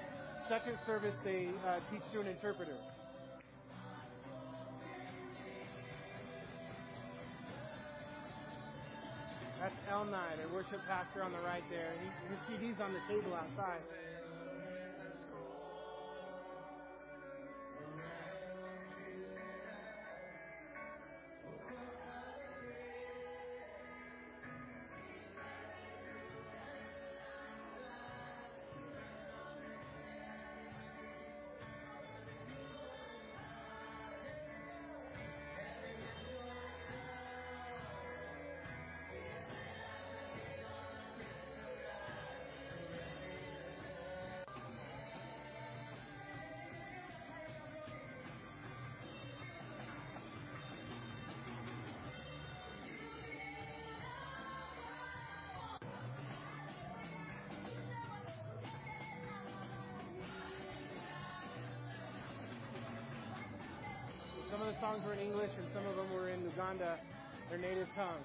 [0.48, 2.80] Second service they uh, teach through an interpreter.
[9.60, 11.92] That's L9, their worship pastor on the right there.
[12.00, 13.84] He, his CD's on the table outside.
[64.80, 66.96] Songs were in English and some of them were in Luganda,
[67.50, 68.22] their native tongue.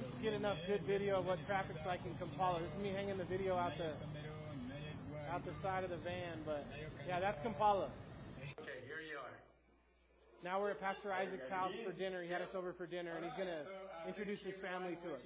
[0.00, 0.22] Didn't.
[0.22, 2.60] Get enough good video of what traffic's like in Kampala.
[2.60, 3.92] This is me hanging the video out the
[5.30, 6.66] out the side of the van, but
[7.06, 7.86] yeah, that's Kampala.
[8.58, 9.36] Okay, here you are.
[10.42, 12.22] Now we're at Pastor Isaac's house for dinner.
[12.24, 13.64] He had us over for dinner, and he's gonna
[14.08, 15.24] introduce his family to us.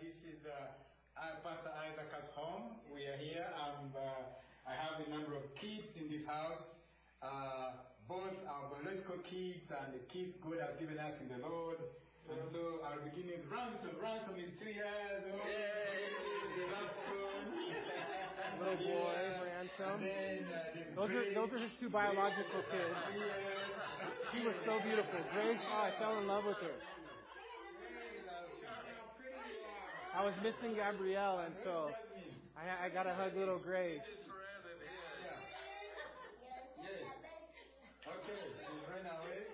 [0.00, 2.78] This is uh, Pastor Isaac's home.
[2.90, 3.46] We are here.
[3.46, 6.62] and uh, I have a number of kids in this house.
[7.22, 11.78] Uh, both our biological kids and the kids God has given us in the Lord.
[12.30, 13.90] And so our beginning is ransom.
[14.00, 15.40] Ransom is two years old.
[16.70, 17.44] Ransom.
[18.58, 19.42] Little boy, Yeah.
[19.42, 20.00] ransom.
[20.00, 22.96] Then, uh, there's Those are those are his two biological kids.
[23.16, 23.32] Yeah.
[24.32, 25.20] She was so beautiful.
[25.32, 26.76] Grace, oh, I fell in love with her.
[30.14, 31.90] I was missing Gabrielle, and so
[32.56, 34.00] I, I got to hug little Grace.
[36.80, 37.06] Yes.
[38.06, 39.46] Okay, she's run away.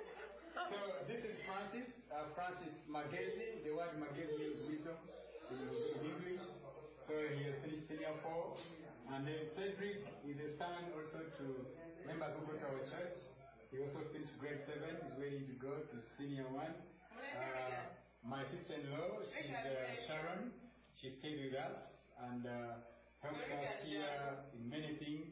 [0.68, 0.76] So
[1.06, 1.86] this is Francis.
[2.08, 3.60] Uh, Francis Magezi.
[3.64, 4.96] The word Magezi means wisdom
[5.52, 5.60] in,
[6.08, 6.40] English.
[7.04, 8.56] So he has finished senior four.
[9.12, 11.46] And then Cedric is a son also to
[12.08, 13.20] members who go to our church.
[13.68, 14.96] He also finished grade seven.
[15.04, 16.72] He's waiting to go to senior one.
[17.12, 17.92] Uh,
[18.24, 20.52] my sister-in-law, she's uh, Sharon.
[20.96, 21.76] She stays with us
[22.24, 22.80] and uh,
[23.20, 25.28] helps us here in many things.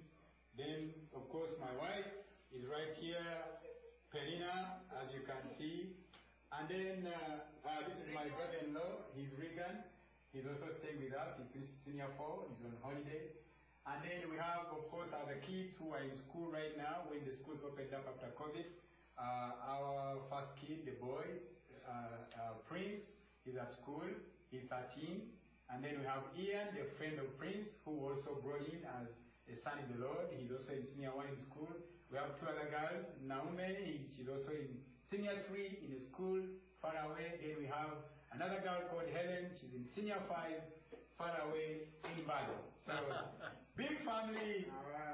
[0.61, 2.09] Then, of course, my wife
[2.53, 3.25] is right here,
[4.13, 5.97] Perina, as you can see.
[6.57, 9.85] And then, uh, uh, this is my brother-in-law, he's Regan.
[10.33, 11.37] He's also staying with us.
[11.37, 12.49] He finished senior four.
[12.49, 13.37] He's on holiday.
[13.85, 17.29] And then we have, of course, other kids who are in school right now when
[17.29, 18.73] the schools opened up after COVID.
[19.21, 21.45] Uh, our first kid, the boy,
[21.85, 23.05] uh, uh, Prince,
[23.45, 24.09] is at school.
[24.49, 25.29] He's 13.
[25.69, 29.13] And then we have Ian, the friend of Prince, who also brought in as
[29.45, 30.33] a son in the Lord.
[30.33, 31.69] He's also in senior one in school.
[32.09, 33.13] We have two other girls.
[33.21, 36.43] Naomi, she's also in senior three in the school,
[36.83, 37.39] far away.
[37.39, 37.95] Then we have
[38.35, 39.55] another girl called Helen.
[39.59, 40.63] She's in senior five,
[41.19, 42.59] far away in Mbale.
[42.87, 42.95] So,
[43.79, 44.67] big family.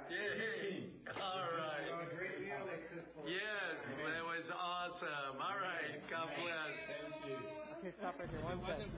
[0.08, 0.32] Yeah.
[0.60, 0.92] King.
[1.16, 1.88] All right.
[2.16, 5.36] great meal they cooked for Yes, that was awesome.
[5.40, 6.72] All right, God bless.
[6.88, 7.38] Thank you.
[7.80, 8.44] Okay, stop right here.
[8.44, 8.92] One second.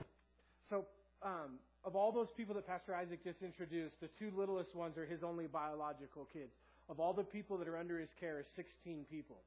[0.69, 0.85] So,
[1.23, 5.05] um, of all those people that Pastor Isaac just introduced, the two littlest ones are
[5.05, 6.51] his only biological kids.
[6.89, 9.37] Of all the people that are under his care is 16 people.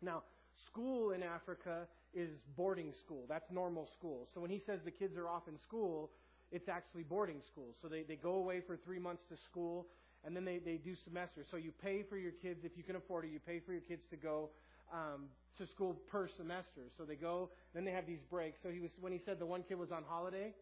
[0.00, 0.22] Now,
[0.66, 3.24] school in Africa is boarding school.
[3.28, 4.28] That's normal school.
[4.34, 6.10] So when he says the kids are off in school,
[6.50, 7.74] it's actually boarding school.
[7.82, 9.86] So they, they go away for three months to school,
[10.24, 11.46] and then they, they do semesters.
[11.50, 13.82] So you pay for your kids, if you can afford it, you pay for your
[13.82, 14.50] kids to go
[14.92, 15.26] um,
[15.58, 16.82] to school per semester.
[16.96, 18.58] So they go, then they have these breaks.
[18.62, 20.54] So he was when he said the one kid was on holiday,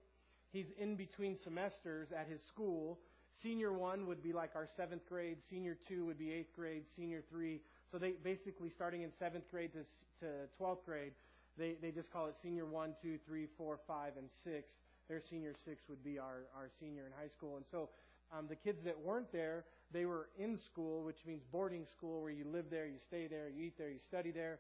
[0.53, 2.99] he's in between semesters at his school.
[3.43, 5.39] Senior one would be like our seventh grade.
[5.51, 6.85] Senior two would be eighth grade.
[6.97, 7.61] Senior three.
[7.91, 9.85] So they basically starting in seventh grade to
[10.21, 11.13] to twelfth grade,
[11.59, 14.69] they they just call it senior one, two, three, four, five, and six.
[15.09, 17.57] Their senior six would be our our senior in high school.
[17.57, 17.89] And so
[18.37, 22.33] um, the kids that weren't there, they were in school, which means boarding school, where
[22.33, 24.59] you live there, you stay there, you eat there, you study there.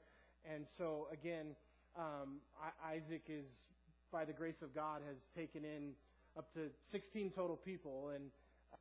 [0.48, 1.56] And so again,
[1.98, 2.38] um,
[2.84, 3.46] Isaac is,
[4.12, 5.92] by the grace of God, has taken in
[6.38, 8.24] up to 16 total people, and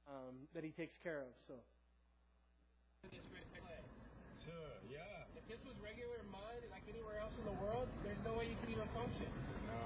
[0.07, 1.33] um, that he takes care of.
[1.47, 1.53] So.
[4.45, 5.25] Sure, yeah.
[5.35, 8.55] If this was regular mud, like anywhere else in the world, there's no way you
[8.61, 9.27] could even function.
[9.67, 9.81] No.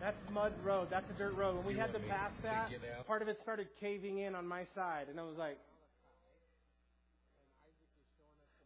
[0.00, 0.88] That's mud road.
[0.90, 1.56] That's a dirt road.
[1.56, 3.06] When we You had to pass that, get out?
[3.06, 5.56] part of it started caving in on my side, and I was like,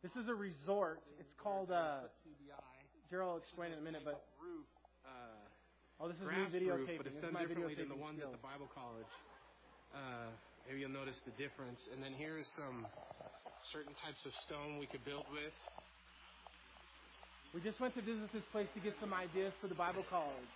[0.02, 1.00] "This is a resort.
[1.18, 2.08] It's called." Uh,
[3.10, 4.66] Gerald will explain in a minute, but Roof,
[5.04, 5.10] uh,
[6.00, 6.96] oh, this is me grass videotaping.
[6.98, 8.34] but it's done differently than the videotaping ones skills.
[8.34, 9.06] at the Bible College.
[9.94, 10.30] Uh,
[10.66, 11.80] maybe you'll notice the difference.
[11.92, 12.86] And then here's some
[13.72, 15.54] certain types of stone we could build with.
[17.52, 20.52] We just went to visit this place to get some ideas for the Bible college.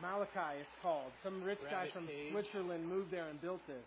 [0.00, 1.10] Malachi, it's called.
[1.24, 2.30] Some rich guy from cage.
[2.30, 3.82] Switzerland moved there and built this.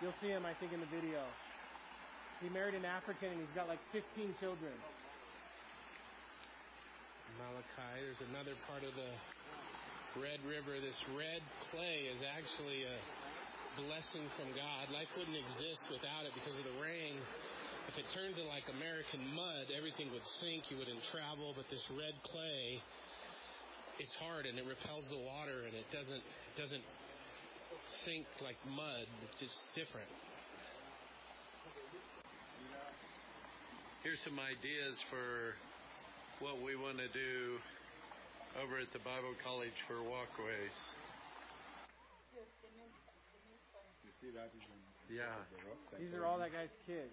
[0.00, 1.22] You'll see him, I think, in the video.
[2.40, 4.72] He married an African and he's got like 15 children.
[7.36, 7.92] Malachi.
[8.00, 9.12] There's another part of the
[10.16, 12.96] Red River, this red clay is actually a
[13.76, 14.88] blessing from God.
[14.90, 17.14] Life wouldn't exist without it because of the rain.
[17.86, 21.84] If it turned to like American mud, everything would sink, you wouldn't travel, but this
[21.92, 22.82] red clay,
[24.00, 26.24] it's hard and it repels the water and it doesn't
[26.56, 26.84] doesn't
[28.02, 29.06] sink like mud.
[29.28, 30.10] It's just different.
[34.02, 35.54] Here's some ideas for
[36.38, 37.58] what we want to do
[38.62, 40.74] over at the Bible College for walkways.
[44.06, 44.78] You see that is on
[45.10, 45.34] Yeah.
[45.50, 45.94] the rocks.
[45.94, 47.12] I These are all that guy's kids.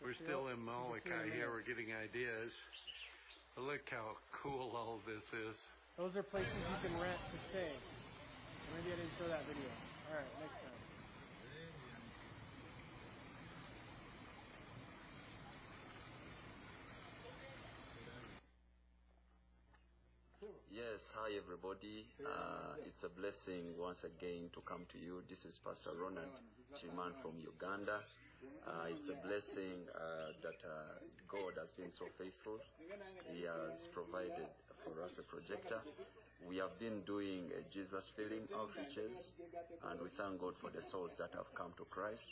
[0.00, 1.50] We're still in Molokai here.
[1.50, 2.54] We're getting ideas.
[3.56, 5.56] But look how cool all this is.
[5.96, 7.74] Those are places you can rent to stay.
[8.74, 9.70] Maybe I didn't show that video.
[10.08, 10.77] All right, next time.
[20.78, 22.06] Yes, hi everybody.
[22.22, 25.26] Uh, it's a blessing once again to come to you.
[25.26, 26.30] This is Pastor Ronald
[26.78, 27.98] Chiman from Uganda.
[28.62, 32.62] Uh, it's a blessing uh, that uh, God has been so faithful.
[33.26, 34.46] He has provided
[34.86, 35.82] for us a projector.
[36.46, 39.34] We have been doing Jesus film outreaches,
[39.90, 42.22] and we thank God for the souls that have come to Christ.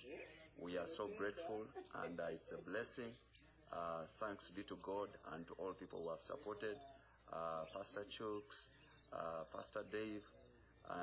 [0.63, 1.67] We are so grateful,
[2.07, 3.11] and uh, it's a blessing.
[3.75, 6.79] Uh, thanks be to God and to all people who have supported
[7.31, 8.47] Pastor Chuck,
[9.13, 10.23] uh, Pastor Dave,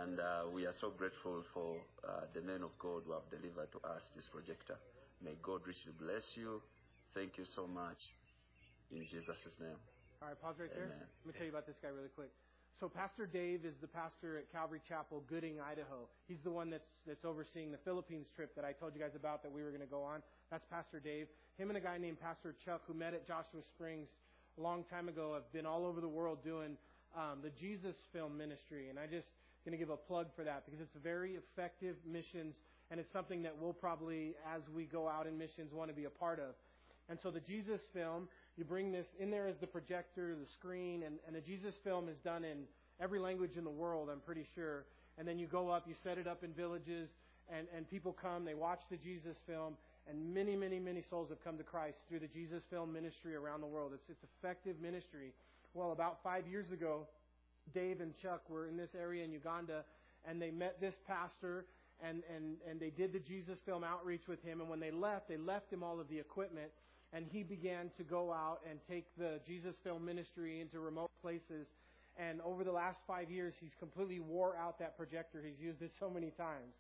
[0.04, 3.72] and uh, we are so grateful for uh, the men of God who have delivered
[3.76, 4.80] to us this projector.
[5.24, 6.62] May God richly bless you.
[7.14, 8.00] Thank you so much.
[8.92, 9.76] In Jesus' name.
[10.22, 10.88] All right, pause right there.
[10.88, 12.32] Let me tell you about this guy really quick.
[12.80, 16.10] So Pastor Dave is the pastor at Calvary Chapel, Gooding, Idaho.
[16.28, 19.44] He's the one that's that's overseeing the Philippines trip that I told you guys about
[19.44, 20.24] that we were going to go on.
[20.50, 21.28] That's Pastor Dave.
[21.58, 24.10] Him and a guy named Pastor Chuck who met at Joshua Springs
[24.58, 26.78] a long time ago I've been all over the world doing
[27.16, 29.28] um, the Jesus Film Ministry, and I just
[29.66, 32.56] going to give a plug for that because it's very effective missions,
[32.92, 36.06] and it's something that we'll probably, as we go out in missions, want to be
[36.06, 36.54] a part of.
[37.10, 41.04] And so the Jesus film, you bring this in there as the projector, the screen,
[41.04, 42.64] and, and the Jesus film is done in
[43.00, 44.86] every language in the world, I'm pretty sure.
[45.18, 47.10] And then you go up, you set it up in villages,
[47.50, 49.76] and, and people come, they watch the Jesus film,
[50.10, 53.62] and many, many, many souls have come to Christ through the Jesus film ministry around
[53.62, 53.92] the world.
[53.94, 55.32] It's, it's effective ministry.
[55.74, 57.08] Well, about five years ago,
[57.74, 59.84] Dave and Chuck were in this area in Uganda,
[60.26, 61.66] and they met this pastor,
[62.04, 64.60] and, and, and they did the Jesus film outreach with him.
[64.60, 66.72] And when they left, they left him all of the equipment,
[67.14, 71.68] and he began to go out and take the Jesus film ministry into remote places.
[72.18, 75.42] And over the last five years, he's completely wore out that projector.
[75.44, 76.74] He's used it so many times.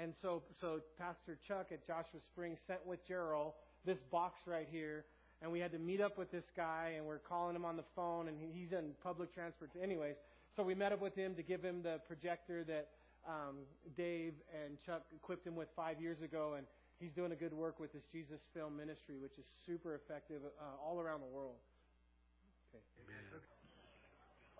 [0.00, 3.52] And so, so Pastor Chuck at Joshua Springs sent with Gerald
[3.84, 5.04] this box right here,
[5.42, 7.84] and we had to meet up with this guy, and we're calling him on the
[7.94, 9.70] phone, and he's in public transport.
[9.82, 10.16] Anyways,
[10.56, 12.88] so we met up with him to give him the projector that
[13.28, 13.56] um,
[13.96, 14.32] Dave
[14.64, 16.66] and Chuck equipped him with five years ago, and
[16.98, 20.82] he's doing a good work with this Jesus Film Ministry, which is super effective uh,
[20.82, 21.56] all around the world.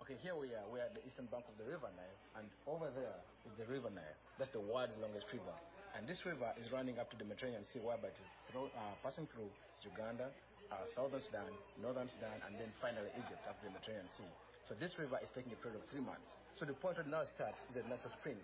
[0.11, 0.67] Okay, here we are.
[0.67, 3.15] We are at the eastern bank of the River Nile, and over there
[3.47, 4.17] is the River Nile.
[4.35, 5.55] That's the world's longest river.
[5.95, 8.91] And this river is running up to the Mediterranean Sea, whereby it is through, uh,
[9.07, 9.47] passing through
[9.87, 10.27] Uganda,
[10.67, 11.47] uh, southern Sudan,
[11.79, 14.27] northern Sudan, and then finally Egypt up the Mediterranean Sea.
[14.67, 16.27] So this river is taking a period of three months.
[16.59, 18.43] So the point where now starts is at Natural Springs.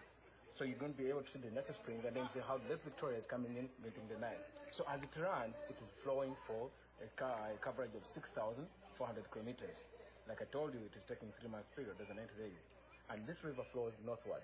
[0.56, 2.64] So you're going to be able to see the Natural Springs and then see how
[2.72, 4.40] Lake Victoria is coming in into the Nile.
[4.72, 6.72] So as it runs, it is flowing for
[7.04, 8.56] a, a coverage of 6,400
[9.36, 9.76] kilometers.
[10.28, 12.64] Like I told you, it is taking three months period, that's 90 days.
[13.08, 14.44] And this river flows northwards.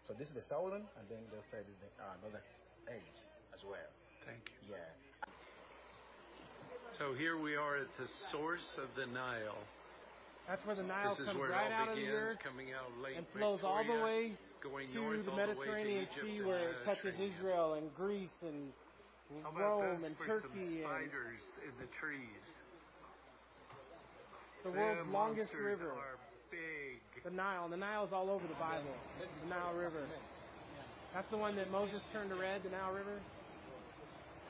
[0.00, 2.40] So this is the southern, and then the other side is the uh, northern
[2.88, 3.18] edge
[3.52, 3.92] as well.
[4.24, 4.72] Thank you.
[4.72, 4.88] Yeah.
[6.96, 9.60] So here we are at the source of the Nile.
[10.48, 12.16] That's where the Nile this is comes where right it out all of the begins,
[12.16, 16.08] earth coming out of Lake and flows all the way going to north the Mediterranean
[16.10, 18.72] the way to Sea where it touches Israel and Greece and
[19.44, 22.42] How about Rome this and for Turkey some and spiders in the trees?
[24.64, 25.90] The world's Them longest river.
[25.92, 26.16] are
[26.50, 27.00] big.
[27.24, 27.64] The Nile.
[27.64, 28.94] And the Nile's all over the Bible.
[29.20, 30.04] The Nile River.
[31.14, 33.18] That's the one that Moses turned to red, the Nile River?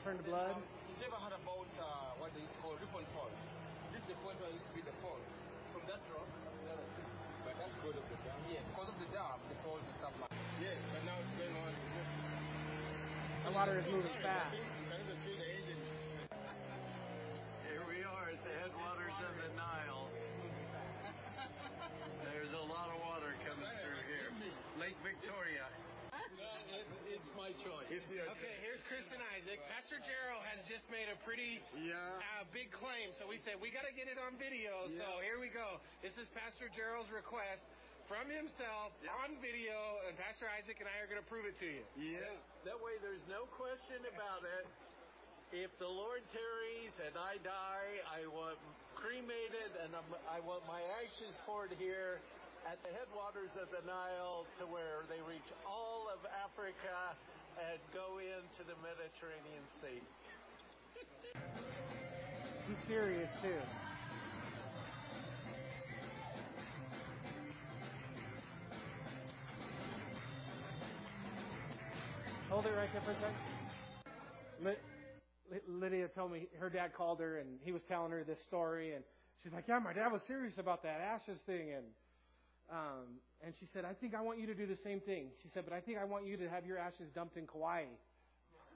[0.05, 0.55] Turned to blood?
[0.55, 3.33] You ever heard about uh, what they call Ripon Fall?
[3.89, 5.17] This is the point where it used to be the fall.
[5.73, 6.29] From that rock,
[7.41, 8.37] but that's because of the dam.
[8.51, 10.35] Yes, because of the dam, the falls is submerged.
[10.61, 11.73] Yes, but now it's going on.
[13.41, 14.53] The water is moving fast.
[17.65, 20.05] Here we are at the headwaters of the Nile.
[22.21, 24.29] There's a lot of water coming through here.
[27.51, 27.83] Lake Victoria.
[27.83, 27.87] It's my choice.
[27.91, 29.59] It's your Okay, here's Chris and Isaac.
[29.67, 31.99] Pastor Pastor Gerald has just made a pretty Yeah.
[32.39, 34.87] uh, big claim, so we said we got to get it on video.
[34.95, 35.83] So here we go.
[35.99, 37.59] This is Pastor Gerald's request
[38.07, 39.75] from himself on video,
[40.07, 41.83] and Pastor Isaac and I are going to prove it to you.
[41.99, 42.23] Yeah.
[42.63, 44.63] That way, there's no question about it.
[45.51, 48.55] If the Lord tarries and I die, I want
[48.95, 52.23] cremated and I'm, I want my ashes poured here
[52.63, 57.17] at the headwaters of the Nile to where they reach all of Africa
[57.69, 60.01] and go into the Mediterranean Sea.
[62.67, 63.61] He's serious too.
[72.49, 73.37] Hold it right there for a second.
[75.67, 79.03] Lydia told me her dad called her and he was telling her this story and
[79.43, 81.85] she's like, "Yeah, my dad was serious about that ashes thing." And
[82.69, 85.49] um, and she said, "I think I want you to do the same thing." She
[85.53, 87.85] said, "But I think I want you to have your ashes dumped in Kauai."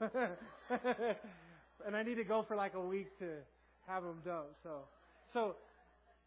[0.00, 3.38] and I need to go for like a week to
[3.86, 4.62] have them dumped.
[4.62, 4.80] So,
[5.32, 5.56] so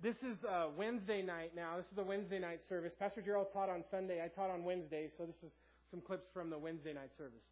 [0.01, 1.77] this is uh, Wednesday night now.
[1.77, 2.95] This is the Wednesday night service.
[2.97, 4.23] Pastor Gerald taught on Sunday.
[4.23, 5.09] I taught on Wednesday.
[5.15, 5.51] So this is
[5.91, 7.43] some clips from the Wednesday night service.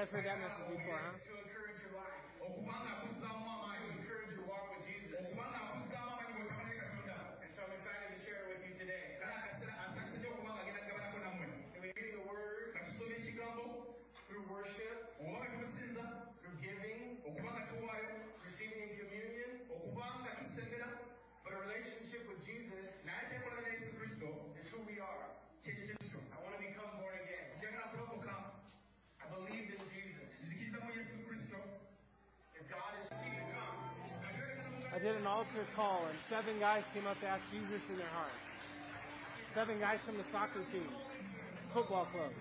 [0.00, 1.12] You guys heard that message before, huh?
[1.12, 2.24] To encourage your life.
[3.84, 5.28] To encourage your walk with Jesus.
[5.28, 5.36] And
[7.52, 9.20] so I'm excited to share it with you today.
[11.76, 12.80] We're reading the word
[14.24, 17.20] through worship, through giving,
[18.40, 25.28] receiving communion, but a relationship with Jesus is who we are.
[25.60, 27.52] I want to become born again.
[29.20, 30.32] I believe in Jesus.
[32.58, 33.78] If God is seeking to come,
[34.89, 38.12] I did an altar call, and seven guys came up to ask Jesus in their
[38.12, 38.36] heart.
[39.54, 40.88] Seven guys from the soccer team,
[41.72, 42.32] football club.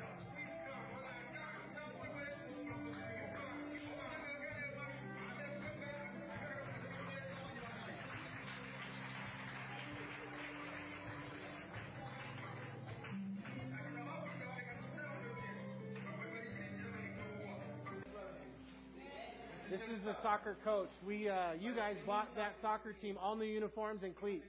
[20.22, 20.90] Soccer coach.
[21.06, 24.46] We, uh, you guys bought that soccer team all new uniforms and cleats.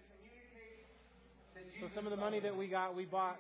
[1.81, 3.39] So some of the money that we got, we bought.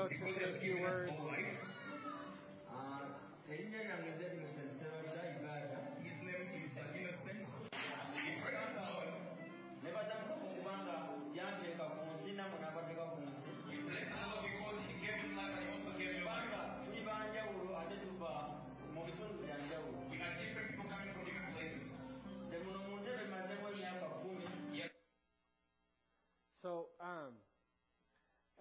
[0.00, 1.12] Coach say a few words.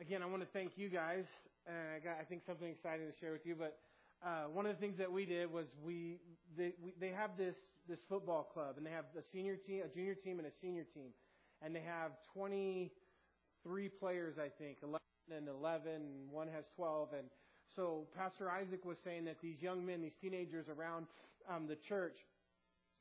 [0.10, 1.26] Again, I want to thank you guys.
[1.68, 3.54] And I got, I think, something exciting to share with you.
[3.54, 3.78] But
[4.26, 6.18] uh, one of the things that we did was we
[6.58, 7.54] they, we they have this
[7.88, 10.84] this football club, and they have a senior team, a junior team, and a senior
[10.96, 11.14] team,
[11.62, 12.90] and they have 23
[14.00, 14.98] players, I think, 11
[15.30, 17.10] and 11, and one has 12.
[17.16, 17.28] And
[17.76, 21.06] so, Pastor Isaac was saying that these young men, these teenagers around
[21.48, 22.18] um, the church,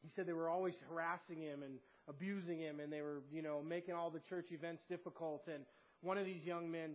[0.02, 3.60] he said they were always harassing him and abusing him and they were, you know,
[3.62, 5.48] making all the church events difficult.
[5.52, 5.64] And
[6.02, 6.92] one of these young men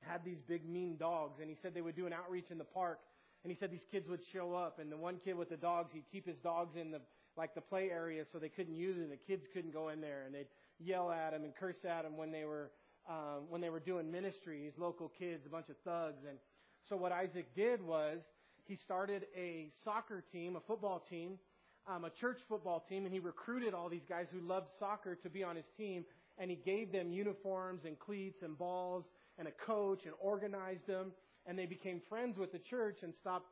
[0.00, 2.64] had these big mean dogs, and he said they would do an outreach in the
[2.64, 3.00] park,
[3.44, 5.90] and he said these kids would show up, and the one kid with the dogs,
[5.92, 7.00] he'd keep his dogs in the
[7.34, 10.00] like the play area so they couldn't use it, and the kids couldn't go in
[10.00, 10.48] there, and they'd
[10.78, 12.70] yell at him and curse at him when they were
[13.08, 14.62] um, when they were doing ministry.
[14.62, 16.38] These local kids, a bunch of thugs, and
[16.88, 18.18] so what Isaac did was
[18.64, 21.38] he started a soccer team, a football team,
[21.86, 25.30] um, a church football team, and he recruited all these guys who loved soccer to
[25.30, 26.04] be on his team,
[26.42, 29.04] and he gave them uniforms and cleats and balls
[29.38, 31.12] and a coach and organized them,
[31.46, 33.46] and they became friends with the church and stopped,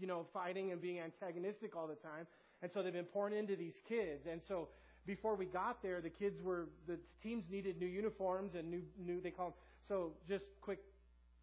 [0.00, 2.28] you know, fighting and being antagonistic all the time.
[2.62, 4.26] And so they've been pouring into these kids.
[4.30, 4.68] And so
[5.04, 9.20] before we got there, the kids were the teams needed new uniforms and new new
[9.20, 9.54] they call them.
[9.88, 10.78] So just quick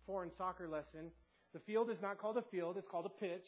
[0.06, 1.12] foreign soccer lesson.
[1.54, 3.48] The field is not called a field; it's called a pitch.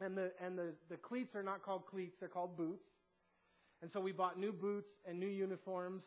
[0.00, 2.84] And the and the the cleats are not called cleats; they're called boots.
[3.82, 6.02] And so we bought new boots and new uniforms.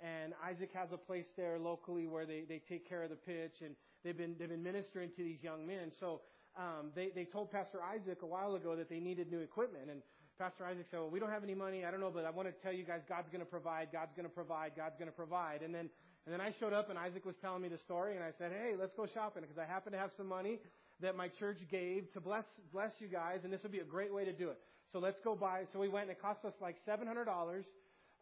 [0.00, 3.62] And Isaac has a place there locally where they, they take care of the pitch
[3.64, 5.92] and they've been, they've been ministering to these young men.
[6.00, 6.22] So,
[6.56, 9.88] um, they, they told Pastor Isaac a while ago that they needed new equipment.
[9.90, 10.02] And
[10.38, 11.84] Pastor Isaac said, well, we don't have any money.
[11.84, 13.88] I don't know, but I want to tell you guys God's going to provide.
[13.92, 14.72] God's going to provide.
[14.76, 15.62] God's going to provide.
[15.62, 15.88] And then,
[16.26, 18.52] and then I showed up and Isaac was telling me the story and I said,
[18.52, 20.58] hey, let's go shopping because I happen to have some money
[21.00, 24.12] that my church gave to bless, bless you guys and this would be a great
[24.12, 24.58] way to do it.
[24.92, 25.62] So let's go buy.
[25.72, 27.64] So we went and it cost us like $700,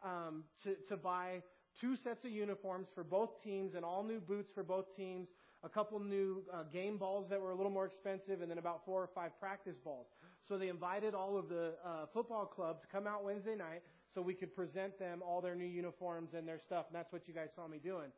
[0.02, 1.42] um, to, to buy
[1.80, 5.28] two sets of uniforms for both teams and all new boots for both teams,
[5.62, 8.82] a couple new uh, game balls that were a little more expensive, and then about
[8.84, 10.06] four or five practice balls.
[10.48, 13.82] So they invited all of the uh, football clubs to come out Wednesday night
[14.14, 16.86] so we could present them all their new uniforms and their stuff.
[16.88, 18.10] And that's what you guys saw me doing.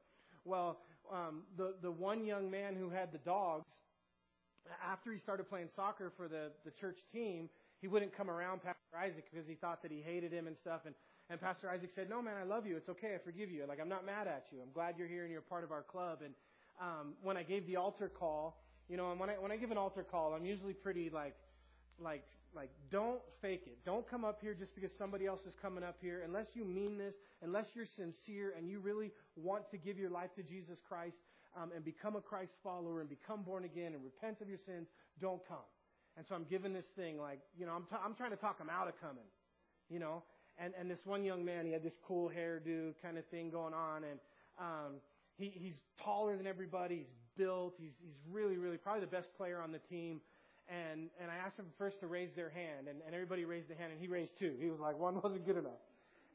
[0.45, 0.81] Well,
[1.13, 3.65] um, the the one young man who had the dogs,
[4.85, 7.49] after he started playing soccer for the the church team,
[7.83, 10.83] he wouldn't come around Pastor Isaac because he thought that he hated him and stuff.
[10.87, 10.95] And
[11.29, 12.77] and Pastor Isaac said, "No, man, I love you.
[12.77, 13.15] It's okay.
[13.15, 13.65] I forgive you.
[13.69, 14.61] Like I'm not mad at you.
[14.63, 16.35] I'm glad you're here and you're part of our club." And
[16.81, 19.73] um, when I gave the altar call, you know, and when I when I give
[19.73, 21.35] an altar call, I'm usually pretty like
[21.99, 22.25] like
[22.55, 23.79] like don't fake it.
[23.85, 26.99] Don't come up here just because somebody else is coming up here unless you mean
[26.99, 31.17] this, unless you're sincere and you really want to give your life to Jesus Christ
[31.61, 34.89] um, and become a Christ follower and become born again and repent of your sins.
[35.21, 35.67] Don't come.
[36.17, 38.59] And so I'm giving this thing like you know I'm t- I'm trying to talk
[38.59, 39.25] them out of coming,
[39.89, 40.23] you know.
[40.59, 43.75] And and this one young man, he had this cool hairdo kind of thing going
[43.75, 44.19] on, and
[44.59, 44.93] um,
[45.37, 46.97] he he's taller than everybody.
[46.97, 47.75] He's built.
[47.79, 50.21] He's he's really really probably the best player on the team
[50.69, 53.77] and and I asked them first to raise their hand, and, and everybody raised their
[53.77, 54.55] hand, and he raised two.
[54.61, 55.81] He was like, one wasn't good enough.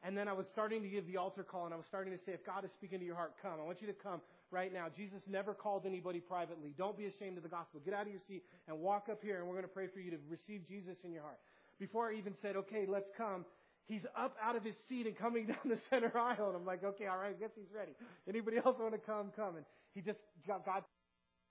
[0.04, 2.20] And then I was starting to give the altar call, and I was starting to
[2.24, 3.54] say, if God is speaking to your heart, come.
[3.60, 4.22] I want you to come
[4.52, 4.88] right now.
[4.95, 6.74] Jesus never called anybody privately.
[6.78, 7.82] Don't be ashamed of the gospel.
[7.84, 10.00] Get out of your seat and walk up here, and we're going to pray for
[10.00, 11.39] you to receive Jesus in your heart.
[11.80, 13.45] Before I even said, okay, let's come,
[13.86, 16.84] he's up out of his seat and coming down the center aisle, and I'm like,
[16.84, 17.91] okay, all right, I guess he's ready.
[18.28, 19.32] Anybody else want to come?
[19.36, 19.58] Come.
[19.58, 20.84] And he just got God.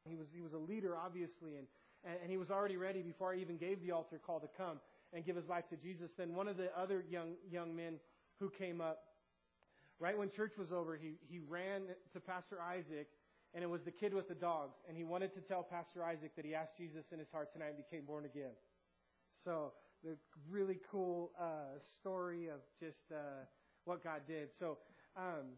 [0.08, 1.66] He was he was a leader, obviously, and
[2.06, 4.78] and, and he was already ready before I even gave the altar call to come
[5.12, 6.10] and give his life to Jesus.
[6.16, 7.94] Then one of the other young young men
[8.38, 9.02] who came up,
[9.98, 11.82] right when church was over, he he ran
[12.12, 13.08] to Pastor Isaac,
[13.54, 16.36] and it was the kid with the dogs, and he wanted to tell Pastor Isaac
[16.36, 18.52] that he asked Jesus in his heart tonight and became born again.
[19.44, 19.72] So
[20.02, 20.16] the
[20.50, 23.44] really cool uh, story of just uh,
[23.84, 24.48] what God did.
[24.58, 24.78] So,
[25.16, 25.56] um,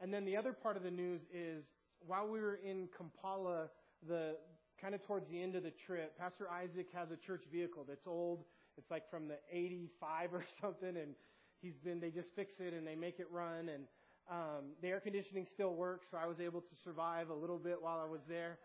[0.00, 1.64] and then the other part of the news is
[2.06, 3.68] while we were in Kampala,
[4.06, 4.36] the
[4.80, 8.06] kind of towards the end of the trip, Pastor Isaac has a church vehicle that's
[8.06, 8.44] old.
[8.76, 11.14] It's like from the 85 or something, and
[11.60, 13.84] he's been, they just fix it and they make it run, and
[14.30, 17.80] um, the air conditioning still works, so I was able to survive a little bit
[17.80, 18.58] while I was there.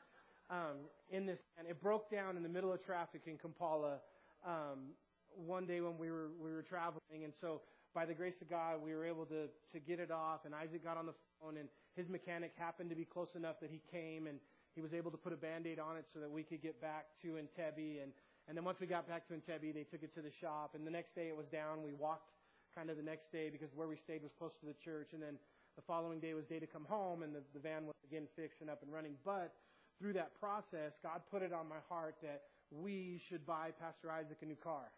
[0.49, 3.99] Um, in this, and it broke down in the middle of traffic in Kampala
[4.45, 4.91] um,
[5.35, 7.61] one day when we were we were traveling, and so
[7.95, 10.41] by the grace of God, we were able to to get it off.
[10.45, 13.69] And Isaac got on the phone, and his mechanic happened to be close enough that
[13.71, 14.39] he came and
[14.75, 17.05] he was able to put a band-aid on it so that we could get back
[17.21, 18.01] to Entebbe.
[18.01, 18.11] And,
[18.47, 20.73] and then once we got back to Entebbe, they took it to the shop.
[20.73, 21.83] And the next day it was down.
[21.85, 22.29] We walked
[22.75, 25.09] kind of the next day because where we stayed was close to the church.
[25.13, 25.37] And then
[25.75, 28.61] the following day was day to come home, and the, the van was again fixed
[28.61, 29.13] and up and running.
[29.25, 29.53] But
[29.99, 34.37] through that process, God put it on my heart that we should buy Pastor Isaac
[34.41, 34.89] a new car.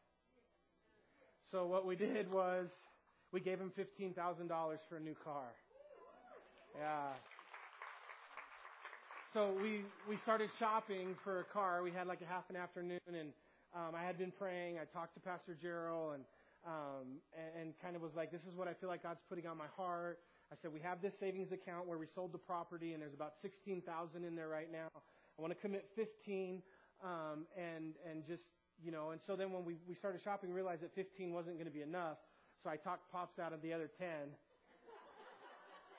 [1.51, 2.67] So what we did was
[3.31, 4.15] we gave him $15,000
[4.89, 5.51] for a new car.
[6.77, 7.13] Yeah
[9.35, 11.83] so we we started shopping for a car.
[11.83, 13.33] We had like a half an afternoon, and
[13.75, 14.79] um, I had been praying.
[14.79, 16.23] I talked to Pastor Gerald, and,
[16.65, 19.47] um, and and kind of was like, this is what I feel like God's putting
[19.47, 20.19] on my heart.
[20.51, 23.33] I said we have this savings account where we sold the property, and there's about
[23.41, 24.87] sixteen thousand in there right now.
[24.95, 26.61] I want to commit fifteen,
[27.03, 28.43] um, and and just
[28.83, 29.11] you know.
[29.11, 31.73] And so then when we we started shopping, we realized that fifteen wasn't going to
[31.73, 32.17] be enough.
[32.63, 34.33] So I talked pops out of the other ten.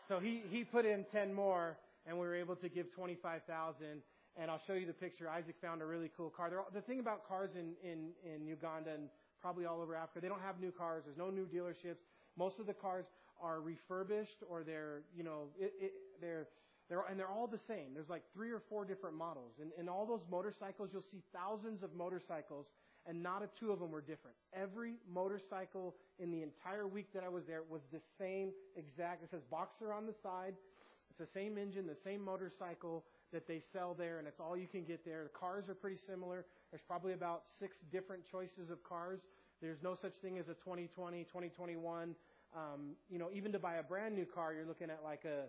[0.08, 4.02] So he he put in ten more and we were able to give 25,000.
[4.38, 5.28] And I'll show you the picture.
[5.28, 6.50] Isaac found a really cool car.
[6.56, 9.08] All, the thing about cars in, in, in Uganda and
[9.46, 11.04] probably all over Africa, they don't have new cars.
[11.06, 12.02] There's no new dealerships.
[12.36, 13.04] Most of the cars
[13.40, 16.48] are refurbished or they're, you know, it, it, they're,
[16.88, 17.94] they're, and they're all the same.
[17.94, 19.52] There's like three or four different models.
[19.62, 22.66] And in all those motorcycles, you'll see thousands of motorcycles
[23.06, 24.34] and not a two of them were different.
[24.52, 29.22] Every motorcycle in the entire week that I was there was the same exact.
[29.22, 30.54] It says Boxer on the side.
[31.08, 34.68] It's the same engine, the same motorcycle that they sell there, and it's all you
[34.68, 35.22] can get there.
[35.24, 36.44] The cars are pretty similar.
[36.70, 39.20] There's probably about six different choices of cars.
[39.60, 42.14] There's no such thing as a 2020, 2021.
[42.54, 45.48] Um, you know, even to buy a brand new car, you're looking at like a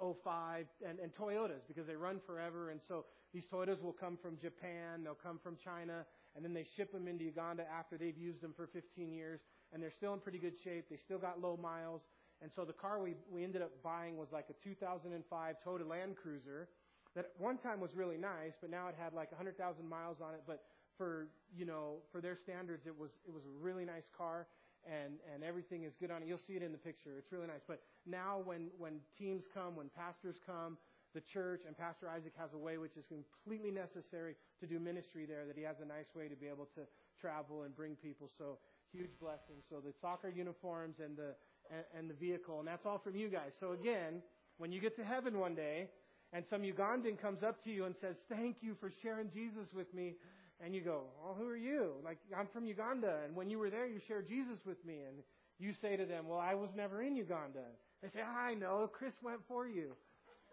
[0.00, 2.70] 05 and, and Toyotas because they run forever.
[2.70, 6.04] And so these Toyotas will come from Japan, they'll come from China,
[6.34, 9.40] and then they ship them into Uganda after they've used them for 15 years,
[9.72, 10.86] and they're still in pretty good shape.
[10.90, 12.02] They still got low miles.
[12.42, 16.16] And so the car we, we ended up buying was like a 2005 Toyota Land
[16.20, 16.68] Cruiser
[17.14, 20.34] that at one time was really nice, but now it had like 100,000 miles on
[20.34, 20.42] it.
[20.46, 20.64] But
[20.98, 24.46] for, you know, for their standards, it was, it was a really nice car
[24.84, 26.28] and, and everything is good on it.
[26.28, 27.16] You'll see it in the picture.
[27.18, 27.62] It's really nice.
[27.66, 30.76] But now when, when teams come, when pastors come,
[31.14, 35.26] the church and Pastor Isaac has a way which is completely necessary to do ministry
[35.26, 36.82] there, that he has a nice way to be able to
[37.20, 38.28] travel and bring people.
[38.36, 38.58] So
[38.92, 39.62] huge blessing.
[39.70, 41.34] So the soccer uniforms and the,
[41.70, 43.52] and, and the vehicle, and that's all from you guys.
[43.58, 44.22] So again,
[44.58, 45.88] when you get to heaven one day,
[46.34, 49.94] and some Ugandan comes up to you and says, Thank you for sharing Jesus with
[49.94, 50.14] me.
[50.60, 51.92] And you go, Well, who are you?
[52.04, 53.20] Like, I'm from Uganda.
[53.24, 54.98] And when you were there, you shared Jesus with me.
[55.06, 55.18] And
[55.60, 57.62] you say to them, Well, I was never in Uganda.
[58.02, 58.90] They say, I know.
[58.92, 59.92] Chris went for you.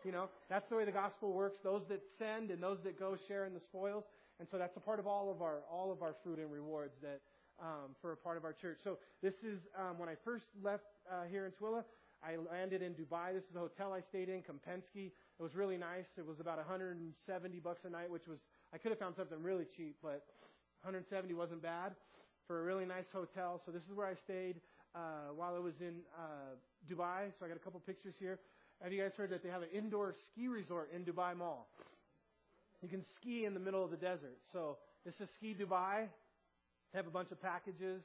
[0.05, 1.57] You know, that's the way the gospel works.
[1.63, 4.03] Those that send and those that go share in the spoils.
[4.39, 6.93] And so that's a part of all of our, all of our fruit and rewards
[7.01, 7.21] that,
[7.59, 8.79] um, for a part of our church.
[8.83, 11.83] So this is, um, when I first left, uh, here in Twila,
[12.23, 13.33] I landed in Dubai.
[13.33, 15.07] This is the hotel I stayed in, Kempinski.
[15.07, 16.05] It was really nice.
[16.17, 18.39] It was about 170 bucks a night, which was
[18.73, 20.23] I could have found something really cheap, but
[20.83, 21.93] 170 wasn't bad
[22.47, 23.61] for a really nice hotel.
[23.65, 24.57] So this is where I stayed
[24.93, 26.55] uh, while I was in uh,
[26.89, 27.31] Dubai.
[27.37, 28.39] So I got a couple pictures here.
[28.83, 31.67] Have you guys heard that they have an indoor ski resort in Dubai Mall?
[32.81, 34.37] You can ski in the middle of the desert.
[34.51, 36.07] So this is Ski Dubai.
[36.91, 38.01] They have a bunch of packages.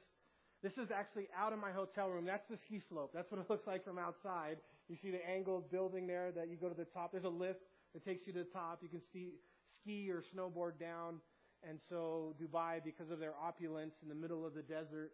[0.63, 2.25] This is actually out of my hotel room.
[2.25, 3.11] That's the ski slope.
[3.13, 4.57] That's what it looks like from outside.
[4.89, 7.11] You see the angled building there that you go to the top.
[7.11, 7.61] There's a lift
[7.93, 8.79] that takes you to the top.
[8.81, 9.33] You can ski,
[9.81, 11.19] ski or snowboard down.
[11.67, 15.11] And so Dubai, because of their opulence in the middle of the desert,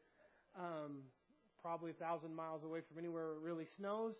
[0.57, 1.03] um,
[1.61, 4.13] probably a thousand miles away from anywhere it really snows,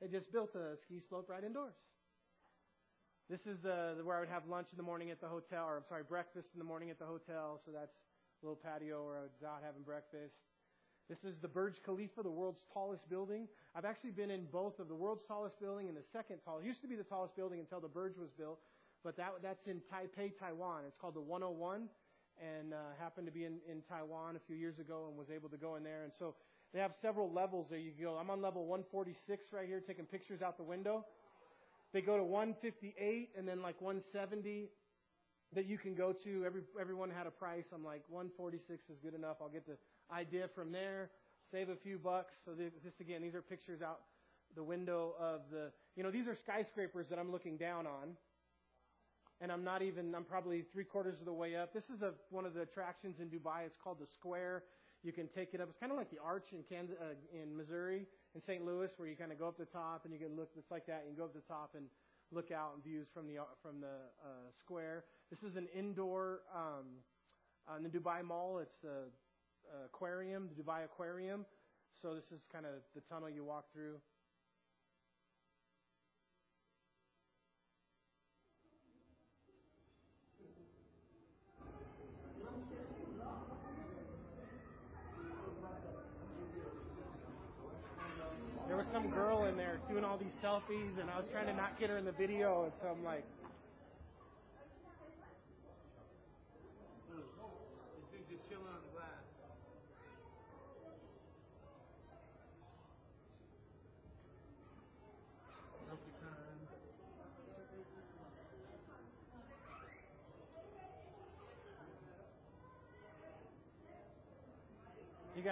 [0.00, 1.74] they just built a ski slope right indoors.
[3.28, 5.76] This is the, where I would have lunch in the morning at the hotel, or
[5.76, 7.60] I'm sorry, breakfast in the morning at the hotel.
[7.66, 7.96] So that's
[8.40, 10.36] a little patio where I was out having breakfast.
[11.08, 13.46] This is the Burj Khalifa, the world's tallest building.
[13.76, 16.66] I've actually been in both of the world's tallest building and the second tallest.
[16.66, 18.58] It used to be the tallest building until the Burj was built,
[19.04, 20.82] but that, that's in Taipei, Taiwan.
[20.84, 21.88] It's called the 101
[22.42, 25.48] and uh, happened to be in, in Taiwan a few years ago and was able
[25.48, 26.02] to go in there.
[26.02, 26.34] And so
[26.74, 28.16] they have several levels there you can go.
[28.16, 31.04] I'm on level 146 right here taking pictures out the window.
[31.92, 34.68] They go to 158 and then like 170
[35.54, 36.44] that you can go to.
[36.44, 37.64] Every everyone had a price.
[37.72, 39.36] I'm like 146 is good enough.
[39.40, 39.78] I'll get the
[40.12, 41.10] idea from there,
[41.50, 42.34] save a few bucks.
[42.44, 44.00] So this, this again, these are pictures out
[44.54, 48.16] the window of the, you know, these are skyscrapers that I'm looking down on.
[49.40, 51.74] And I'm not even, I'm probably three quarters of the way up.
[51.74, 53.66] This is a, one of the attractions in Dubai.
[53.66, 54.62] It's called the Square.
[55.02, 55.68] You can take it up.
[55.68, 58.64] It's kind of like the Arch in Kansas, uh, in Missouri, in St.
[58.64, 60.48] Louis, where you kind of go up the top and you can look.
[60.56, 61.04] It's like that.
[61.04, 61.84] You can go up the top and
[62.32, 65.04] look out and views from the from the uh, square.
[65.30, 67.04] This is an indoor um,
[67.68, 68.58] on the Dubai Mall.
[68.58, 69.12] It's a
[69.84, 71.44] aquarium, the Dubai Aquarium.
[72.02, 73.96] So this is kind of the tunnel you walk through.
[88.66, 91.54] There was some girl in there doing all these selfies, and I was trying to
[91.54, 93.24] not get her in the video, and so I'm like,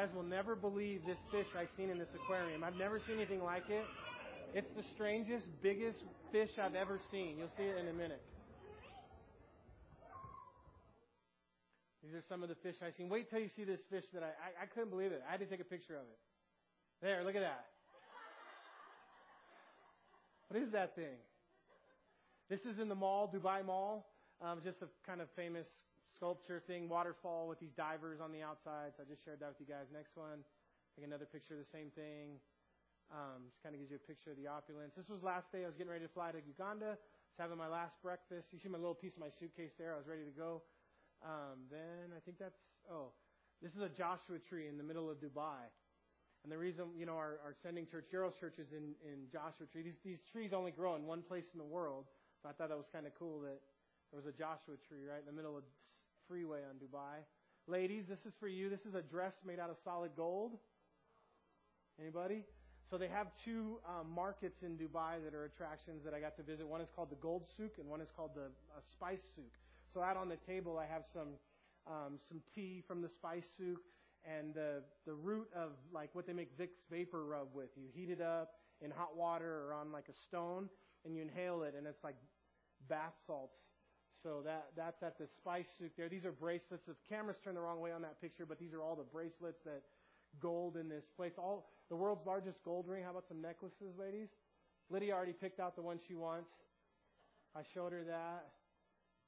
[0.04, 2.62] guys will never believe this fish I've seen in this aquarium.
[2.62, 3.84] I've never seen anything like it.
[4.52, 5.98] It's the strangest, biggest
[6.30, 7.38] fish I've ever seen.
[7.38, 8.20] You'll see it in a minute.
[12.02, 13.08] These are some of the fish I've seen.
[13.08, 15.22] Wait till you see this fish that I, I, I couldn't believe it.
[15.26, 16.18] I had to take a picture of it.
[17.00, 17.64] There, look at that.
[20.48, 21.16] What is that thing?
[22.50, 24.06] This is in the mall, Dubai Mall.
[24.42, 25.66] Um, just a kind of famous
[26.14, 28.94] sculpture thing, waterfall with these divers on the outside.
[28.96, 29.90] So I just shared that with you guys.
[29.92, 30.46] Next one,
[30.96, 32.38] like another picture of the same thing.
[33.12, 34.96] Um, just kind of gives you a picture of the opulence.
[34.96, 35.62] This was last day.
[35.62, 36.96] I was getting ready to fly to Uganda.
[36.96, 38.48] I was having my last breakfast.
[38.54, 39.92] You see my little piece of my suitcase there.
[39.92, 40.64] I was ready to go.
[41.20, 42.58] Um, then I think that's
[42.90, 43.12] oh,
[43.62, 45.68] this is a Joshua tree in the middle of Dubai.
[46.44, 49.64] And the reason, you know, our, our sending church, Gerald's church, is in, in Joshua
[49.72, 49.80] tree.
[49.80, 52.04] These, these trees only grow in one place in the world.
[52.42, 53.64] So I thought that was kind of cool that
[54.12, 55.64] there was a Joshua tree right in the middle of
[56.28, 57.24] freeway on Dubai.
[57.66, 58.68] Ladies, this is for you.
[58.68, 60.58] This is a dress made out of solid gold.
[62.00, 62.44] Anybody?
[62.90, 66.42] So they have two um, markets in Dubai that are attractions that I got to
[66.42, 66.66] visit.
[66.66, 69.52] One is called the Gold Souk, and one is called the uh, Spice Souk.
[69.92, 71.28] So out on the table, I have some
[71.86, 73.80] um, some tea from the Spice Souk
[74.24, 77.70] and the the root of like what they make Vicks vapor rub with.
[77.76, 80.68] You heat it up in hot water or on like a stone,
[81.04, 82.16] and you inhale it, and it's like
[82.88, 83.56] bath salts.
[84.24, 86.08] So that that's at the Spice Souk there.
[86.08, 86.84] These are bracelets.
[86.88, 89.60] The cameras turned the wrong way on that picture, but these are all the bracelets
[89.66, 89.82] that
[90.40, 91.32] gold in this place.
[91.36, 93.04] All the world's largest gold ring.
[93.04, 94.28] How about some necklaces, ladies?
[94.88, 96.48] Lydia already picked out the one she wants.
[97.54, 98.48] I showed her that.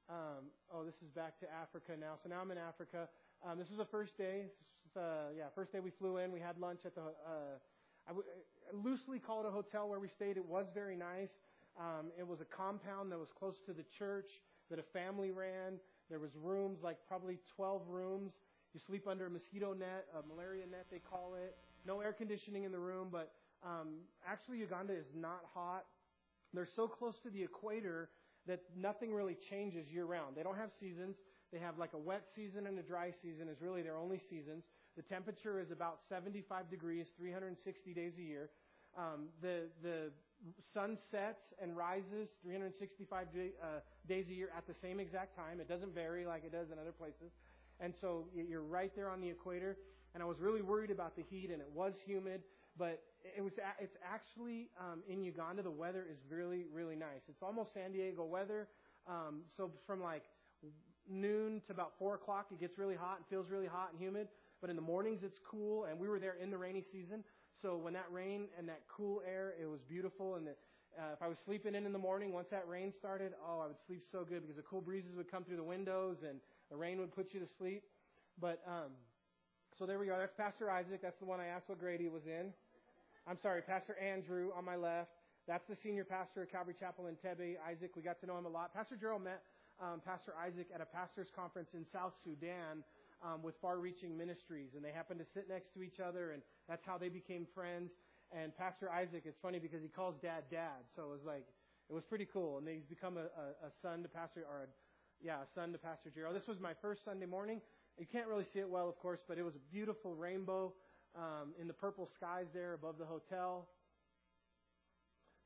[0.08, 2.14] Um, oh, this is back to Africa now.
[2.22, 3.06] So now I'm in Africa.
[3.44, 4.46] Um, this was the first day.
[4.94, 6.32] Was, uh, yeah, first day we flew in.
[6.32, 7.02] We had lunch at the.
[7.02, 7.60] Uh,
[8.06, 8.28] I w-
[8.72, 10.38] loosely call it a hotel where we stayed.
[10.38, 11.28] It was very nice.
[11.78, 14.30] Um, it was a compound that was close to the church
[14.70, 15.78] that a family ran.
[16.08, 18.32] There was rooms, like probably 12 rooms.
[18.74, 21.56] You sleep under a mosquito net, a malaria net they call it.
[21.86, 23.32] No air conditioning in the room, but
[23.64, 25.84] um, actually Uganda is not hot.
[26.52, 28.10] They're so close to the equator
[28.46, 30.36] that nothing really changes year round.
[30.36, 31.16] They don't have seasons.
[31.52, 34.64] They have like a wet season and a dry season is really their only seasons.
[34.96, 38.50] The temperature is about 75 degrees 360 days a year.
[38.96, 40.10] Um, the the
[40.72, 45.60] sun sets and rises 365 day, uh, days a year at the same exact time.
[45.60, 47.32] It doesn't vary like it does in other places.
[47.80, 49.76] And so you're right there on the equator.
[50.14, 52.42] And I was really worried about the heat, and it was humid.
[52.78, 53.02] But
[53.36, 55.62] it was it's actually um, in Uganda.
[55.62, 57.22] The weather is really really nice.
[57.28, 58.68] It's almost San Diego weather.
[59.08, 60.22] Um, so from like
[61.08, 64.28] noon to about four o'clock, it gets really hot and feels really hot and humid.
[64.60, 65.84] But in the mornings, it's cool.
[65.84, 67.24] And we were there in the rainy season,
[67.60, 70.36] so when that rain and that cool air, it was beautiful.
[70.36, 70.54] And the,
[70.98, 73.66] uh, if I was sleeping in in the morning, once that rain started, oh, I
[73.66, 76.40] would sleep so good because the cool breezes would come through the windows and
[76.70, 77.82] the rain would put you to sleep.
[78.40, 78.92] But um,
[79.78, 80.18] so there we are.
[80.18, 81.00] That's Pastor Isaac.
[81.02, 82.52] That's the one I asked what grade he was in.
[83.26, 85.10] I'm sorry, Pastor Andrew on my left.
[85.46, 87.56] That's the senior pastor at Calvary Chapel in Entebbe.
[87.62, 88.74] Isaac, we got to know him a lot.
[88.74, 89.42] Pastor Gerald met
[89.80, 92.82] um, Pastor Isaac at a pastor's conference in South Sudan
[93.24, 96.42] um, with Far Reaching Ministries, and they happened to sit next to each other, and
[96.68, 97.92] that's how they became friends.
[98.32, 101.46] And Pastor Isaac, it's funny because he calls Dad Dad, so it was like
[101.88, 102.58] it was pretty cool.
[102.58, 104.66] And he's become a, a, a son to Pastor, or a,
[105.24, 106.34] yeah, a son to Pastor Gerald.
[106.34, 107.60] This was my first Sunday morning.
[107.98, 110.74] You can't really see it well, of course, but it was a beautiful rainbow
[111.16, 113.68] um, in the purple skies there above the hotel.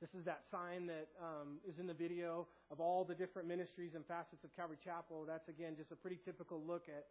[0.00, 3.94] This is that sign that um, is in the video of all the different ministries
[3.94, 5.24] and facets of Calvary Chapel.
[5.28, 7.04] That's again just a pretty typical look at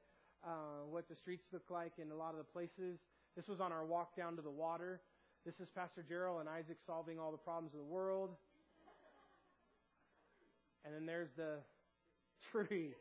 [0.46, 3.00] uh, what the streets look like in a lot of the places.
[3.36, 5.02] This was on our walk down to the water.
[5.46, 8.32] This is Pastor Gerald and Isaac solving all the problems of the world.
[10.86, 11.58] And then there's the
[12.52, 12.94] tree,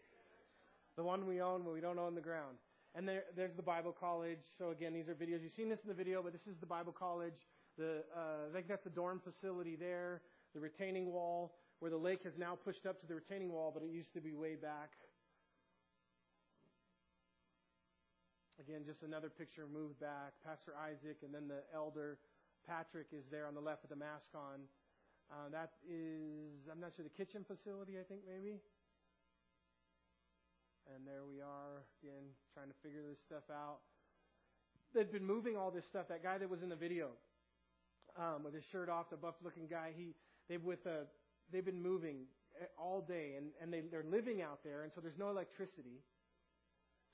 [0.96, 2.56] the one we own, but we don't own the ground.
[2.94, 4.42] And there, there's the Bible College.
[4.58, 5.42] So again, these are videos.
[5.42, 7.46] You've seen this in the video, but this is the Bible College.
[7.76, 10.22] The, uh, I think that's the dorm facility there.
[10.54, 13.82] The retaining wall, where the lake has now pushed up to the retaining wall, but
[13.82, 14.90] it used to be way back.
[18.58, 20.34] Again, just another picture moved back.
[20.44, 22.18] Pastor Isaac and then the elder
[22.66, 24.66] Patrick is there on the left with the mask on.
[25.30, 28.58] Uh, that is, I'm not sure, the kitchen facility, I think maybe.
[30.94, 33.78] And there we are, again, trying to figure this stuff out.
[34.94, 36.08] They've been moving all this stuff.
[36.08, 37.10] That guy that was in the video
[38.16, 40.14] um, with his shirt off, the buff-looking guy, he
[40.48, 41.04] they've with a,
[41.52, 42.24] they've been moving
[42.78, 46.00] all day, and and they they're living out there, and so there's no electricity.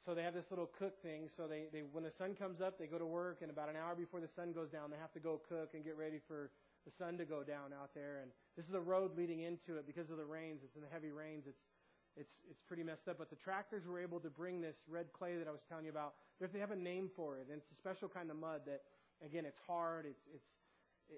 [0.05, 1.29] So they have this little cook thing.
[1.35, 3.77] So they, they when the sun comes up, they go to work, and about an
[3.77, 6.51] hour before the sun goes down, they have to go cook and get ready for
[6.85, 8.21] the sun to go down out there.
[8.21, 10.61] And this is a road leading into it because of the rains.
[10.63, 11.45] It's in the heavy rains.
[11.49, 11.65] It's
[12.17, 13.17] it's it's pretty messed up.
[13.17, 15.91] But the tractors were able to bring this red clay that I was telling you
[15.91, 16.15] about.
[16.39, 18.83] They have a name for it, and it's a special kind of mud that,
[19.25, 20.05] again, it's hard.
[20.05, 20.51] It's it's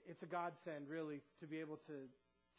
[0.07, 2.07] it's a godsend really to be able to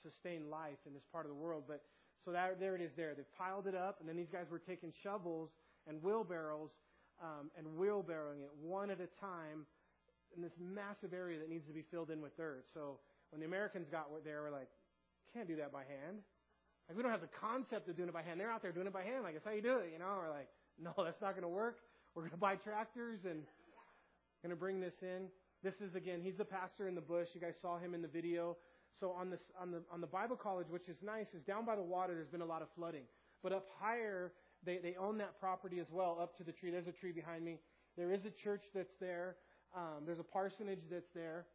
[0.03, 1.63] sustain life in this part of the world.
[1.67, 1.83] But
[2.25, 2.91] so that, there it is.
[2.97, 5.49] There they've piled it up, and then these guys were taking shovels
[5.87, 6.69] and wheelbarrows
[7.21, 9.65] um, and wheelbarrowing it one at a time
[10.35, 12.65] in this massive area that needs to be filled in with dirt.
[12.73, 12.99] So
[13.31, 14.69] when the Americans got there, we're like,
[15.33, 16.19] can't do that by hand.
[16.87, 18.39] Like we don't have the concept of doing it by hand.
[18.39, 19.23] They're out there doing it by hand.
[19.23, 20.15] Like that's how you do it, you know.
[20.17, 20.47] We're like,
[20.79, 21.79] no, that's not going to work.
[22.15, 23.43] We're going to buy tractors and
[24.41, 25.27] going to bring this in.
[25.63, 27.27] This is again, he's the pastor in the bush.
[27.33, 28.55] You guys saw him in the video.
[28.99, 31.75] So on this on the on the Bible college, which is nice, is down by
[31.75, 32.15] the water.
[32.15, 33.03] There's been a lot of flooding,
[33.43, 34.31] but up higher,
[34.65, 36.17] they they own that property as well.
[36.21, 36.71] Up to the tree.
[36.71, 37.59] There's a tree behind me.
[37.97, 39.35] There is a church that's there.
[39.75, 41.45] Um, there's a parsonage that's there.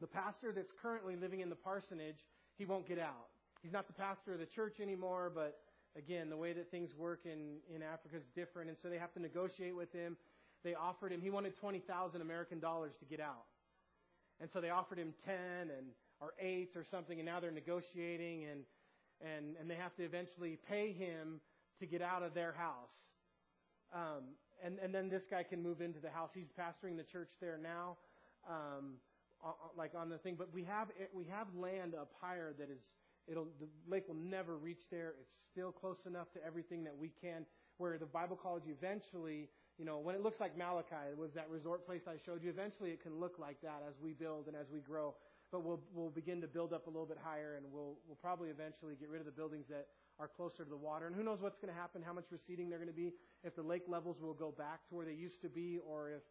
[0.00, 2.18] The pastor that's currently living in the parsonage,
[2.56, 3.28] he won't get out.
[3.62, 5.58] He's not the pastor of the church anymore, but
[5.96, 9.12] again, the way that things work in, in Africa is different, and so they have
[9.14, 10.16] to negotiate with him.
[10.64, 13.44] They offered him, he wanted 20,000 American dollars to get out.
[14.40, 15.88] And so they offered him 10 and,
[16.20, 18.60] or 8 or something, and now they're negotiating, and,
[19.20, 21.40] and, and they have to eventually pay him
[21.80, 22.94] to get out of their house.
[23.92, 26.30] Um, and, and then this guy can move into the house.
[26.34, 27.96] He's pastoring the church there now,
[28.48, 29.00] um,
[29.76, 30.36] like on the thing.
[30.38, 32.78] But we have, we have land up higher that is,
[33.28, 35.14] It'll, the lake will never reach there.
[35.20, 37.46] It's still close enough to everything that we can.
[37.76, 41.48] Where the Bible college eventually, you know, when it looks like Malachi, it was that
[41.48, 42.50] resort place I showed you.
[42.50, 45.14] Eventually, it can look like that as we build and as we grow.
[45.52, 48.48] But we'll we'll begin to build up a little bit higher, and we'll we'll probably
[48.50, 49.86] eventually get rid of the buildings that
[50.20, 51.06] are closer to the water.
[51.06, 52.02] And who knows what's going to happen?
[52.04, 53.14] How much receding they're going to be?
[53.42, 56.22] If the lake levels will go back to where they used to be, or if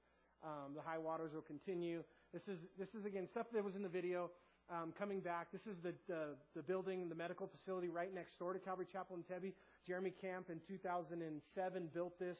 [0.43, 2.03] um, the high waters will continue.
[2.31, 4.29] This is this is again stuff that was in the video
[4.69, 5.47] um, coming back.
[5.51, 9.17] This is the, the, the building, the medical facility right next door to Calvary Chapel
[9.17, 9.53] in Entebbe.
[9.85, 12.37] Jeremy Camp in 2007 built this,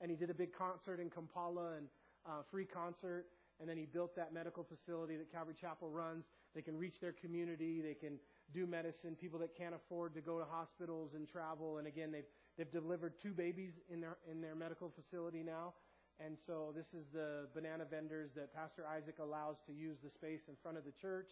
[0.00, 1.88] and he did a big concert in Kampala and
[2.26, 3.26] uh, free concert.
[3.60, 6.24] And then he built that medical facility that Calvary Chapel runs.
[6.54, 7.80] They can reach their community.
[7.80, 8.18] They can
[8.52, 9.16] do medicine.
[9.18, 11.78] People that can't afford to go to hospitals and travel.
[11.78, 15.74] And again, they've they've delivered two babies in their in their medical facility now.
[16.20, 20.42] And so this is the banana vendors that Pastor Isaac allows to use the space
[20.48, 21.30] in front of the church.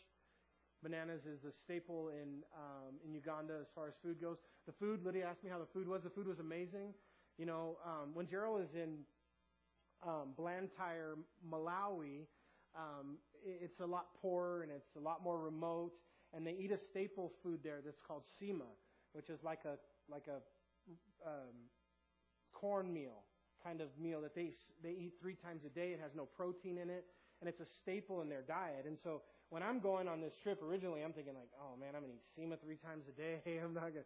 [0.82, 4.38] Bananas is a staple in um, in Uganda as far as food goes.
[4.66, 6.02] The food, Lydia asked me how the food was.
[6.02, 6.94] The food was amazing.
[7.38, 8.98] You know, um, when Gerald is in
[10.06, 11.16] um, Blantyre,
[11.46, 12.26] Malawi,
[12.74, 15.92] um, it's a lot poorer and it's a lot more remote.
[16.34, 18.70] And they eat a staple food there that's called sima,
[19.12, 19.76] which is like a
[20.10, 20.38] like a
[21.28, 21.68] um,
[22.52, 23.24] cornmeal
[23.62, 24.52] kind of meal that they
[24.82, 25.90] they eat three times a day.
[25.90, 27.04] It has no protein in it,
[27.40, 28.84] and it's a staple in their diet.
[28.86, 32.02] And so when I'm going on this trip originally, I'm thinking like, oh man, I'm
[32.02, 33.40] gonna eat sima three times a day.
[33.64, 34.04] I'm not gonna,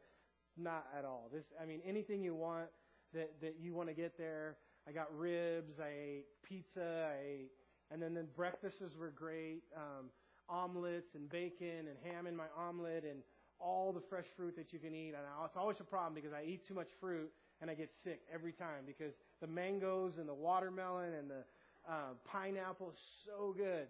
[0.56, 1.28] not at all.
[1.32, 2.68] This, I mean, anything you want
[3.12, 4.56] that that you want to get there.
[4.86, 5.80] I got ribs.
[5.80, 7.08] I ate pizza.
[7.10, 7.50] I ate,
[7.90, 9.62] and then the breakfasts were great.
[9.74, 10.10] Um,
[10.48, 13.22] omelets and bacon and ham in my omelet and
[13.60, 15.14] all the fresh fruit that you can eat.
[15.14, 17.30] And it's always a problem because I eat too much fruit
[17.60, 21.44] and I get sick every time because the mangoes and the watermelon and the
[21.88, 23.86] uh, pineapple is so good.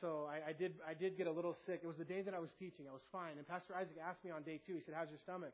[0.00, 1.80] So I, I did I did get a little sick.
[1.84, 2.86] It was the day that I was teaching.
[2.88, 3.38] I was fine.
[3.38, 4.74] And Pastor Isaac asked me on day two.
[4.74, 5.52] He said, "How's your stomach?"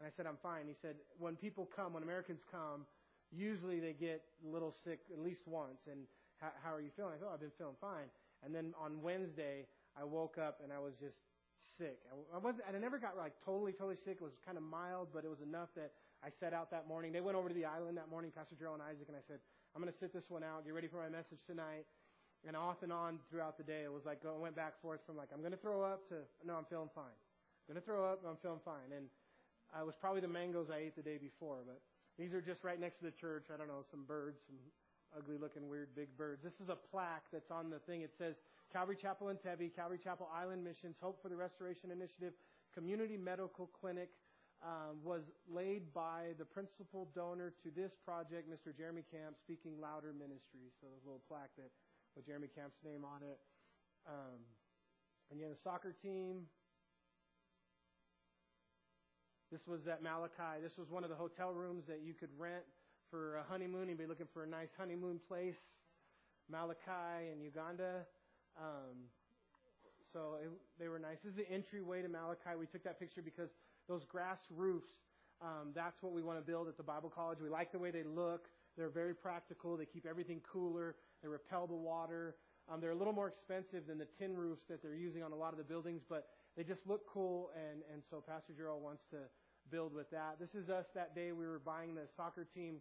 [0.00, 2.86] And I said, "I'm fine." He said, "When people come, when Americans come,
[3.30, 5.84] usually they get a little sick at least once.
[5.90, 6.08] And
[6.40, 8.08] how, are you feeling?" I said, "Oh, I've been feeling fine."
[8.44, 9.66] And then on Wednesday,
[9.98, 11.16] I woke up and I was just
[11.78, 12.00] sick.
[12.32, 12.64] I, wasn't.
[12.68, 14.18] I never got like totally totally sick.
[14.20, 15.92] It was kind of mild, but it was enough that
[16.24, 17.12] I set out that morning.
[17.12, 19.40] They went over to the island that morning, Pastor Gerald and Isaac, and I said,
[19.74, 20.64] "I'm going to sit this one out.
[20.64, 21.86] Get ready for my message tonight."
[22.46, 25.00] And off and on throughout the day, it was like I went back and forth
[25.04, 27.12] from like I'm going to throw up to no, I'm feeling fine.
[27.68, 28.96] I'm going to throw up, I'm feeling fine.
[28.96, 29.06] And
[29.76, 31.80] I was probably the mangoes I ate the day before, but
[32.18, 33.52] these are just right next to the church.
[33.52, 34.56] I don't know, some birds, some
[35.16, 36.42] ugly looking weird big birds.
[36.42, 38.02] This is a plaque that's on the thing.
[38.02, 38.34] It says
[38.72, 42.32] Calvary Chapel in Entebbe, Calvary Chapel Island Missions, Hope for the Restoration Initiative,
[42.74, 44.10] Community Medical Clinic.
[44.60, 48.76] Um, was laid by the principal donor to this project, Mr.
[48.76, 50.76] Jeremy Camp, Speaking Louder Ministries.
[50.76, 51.72] So there's a little plaque that
[52.14, 53.40] with Jeremy Camp's name on it.
[54.06, 54.44] Um,
[55.30, 56.46] and you have a soccer team.
[59.50, 60.62] This was at Malachi.
[60.62, 62.64] This was one of the hotel rooms that you could rent
[63.10, 63.94] for a honeymoon.
[63.96, 65.58] Be looking for a nice honeymoon place.
[66.50, 68.06] Malachi in Uganda.
[68.58, 69.10] Um,
[70.12, 71.18] so it, they were nice.
[71.22, 72.58] This is the entryway to Malachi.
[72.58, 73.50] We took that picture because
[73.88, 74.90] those grass roofs,
[75.42, 77.38] um, that's what we want to build at the Bible College.
[77.42, 78.46] We like the way they look.
[78.76, 79.76] They're very practical.
[79.76, 80.96] They keep everything cooler.
[81.22, 82.36] They repel the water.
[82.70, 85.36] Um, they're a little more expensive than the tin roofs that they're using on a
[85.36, 87.50] lot of the buildings, but they just look cool.
[87.56, 89.18] And, and so Pastor Gerald wants to
[89.70, 90.38] build with that.
[90.38, 91.32] This is us that day.
[91.32, 92.76] We were buying the soccer team.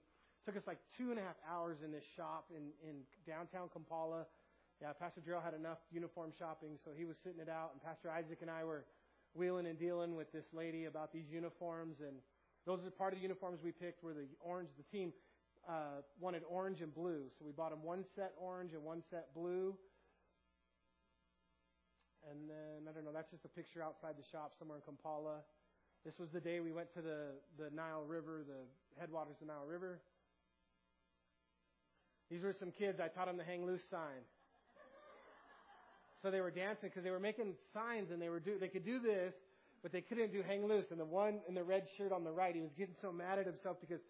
[0.46, 4.26] Took us like two and a half hours in this shop in, in downtown Kampala.
[4.82, 8.10] Yeah, Pastor Gerald had enough uniform shopping, so he was sitting it out, and Pastor
[8.10, 8.86] Isaac and I were
[9.36, 12.16] wheeling and dealing with this lady about these uniforms, and
[12.66, 14.70] those are part of the uniforms we picked were the orange.
[14.78, 15.12] The team
[15.68, 17.24] uh, wanted orange and blue.
[17.38, 19.76] So we bought them one set orange and one set blue.
[22.30, 25.42] And then, I don't know, that's just a picture outside the shop somewhere in Kampala.
[26.06, 28.64] This was the day we went to the, the Nile River, the
[29.00, 30.00] headwaters of the Nile River.
[32.30, 32.99] These were some kids.
[32.99, 34.23] I taught them the hang loose sign.
[36.21, 38.86] So they were dancing because they were making signs and they were do they could
[38.86, 39.34] do this,
[39.82, 40.86] but they couldn't do hang loose.
[40.91, 43.39] And the one in the red shirt on the right, he was getting so mad
[43.39, 44.01] at himself because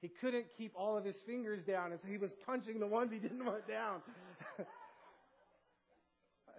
[0.00, 3.10] he couldn't keep all of his fingers down, and so he was punching the ones
[3.12, 4.00] he didn't want down.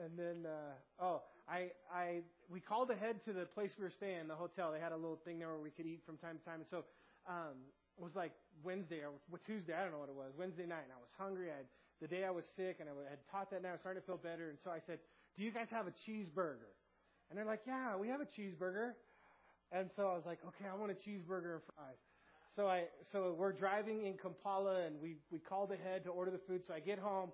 [0.04, 2.20] and then, uh, oh, I, I,
[2.52, 4.72] we called ahead to the place we were staying, the hotel.
[4.74, 6.62] They had a little thing there where we could eat from time to time.
[6.70, 6.84] So,
[7.28, 7.56] um,
[8.00, 8.32] it was like
[8.64, 9.12] Wednesday or
[9.46, 11.52] Tuesday, I don't know what it was, Wednesday night, and I was hungry.
[11.52, 11.70] I had,
[12.00, 14.08] the day I was sick, and I had taught that night, I was starting to
[14.08, 15.00] feel better, and so I said,
[15.36, 16.72] do you guys have a cheeseburger?
[17.30, 18.94] And they're like, yeah, we have a cheeseburger.
[19.72, 22.00] And so I was like, okay, I want a cheeseburger and fries.
[22.56, 26.40] So I, so we're driving in Kampala, and we, we called ahead to order the
[26.48, 26.62] food.
[26.68, 27.32] So I get home,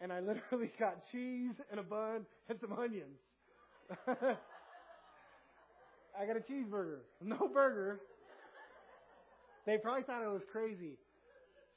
[0.00, 3.18] and I literally got cheese and a bun and some onions.
[6.18, 8.00] I got a cheeseburger, no burger.
[9.68, 10.96] They probably thought I was crazy.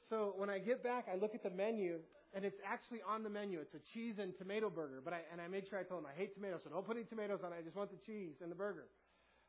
[0.08, 2.00] So when I get back, I look at the menu,
[2.32, 3.60] and it's actually on the menu.
[3.60, 5.02] It's a cheese and tomato burger.
[5.04, 6.96] But I and I made sure I told them I hate tomatoes, so don't put
[6.96, 7.56] any tomatoes on it.
[7.60, 8.88] I just want the cheese and the burger.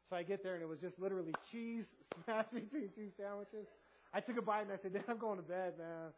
[0.10, 1.86] So I get there, and it was just literally cheese
[2.26, 3.64] smashed between two sandwiches.
[4.14, 6.12] I took a bite and I said, "Dad, I'm going to bed, man.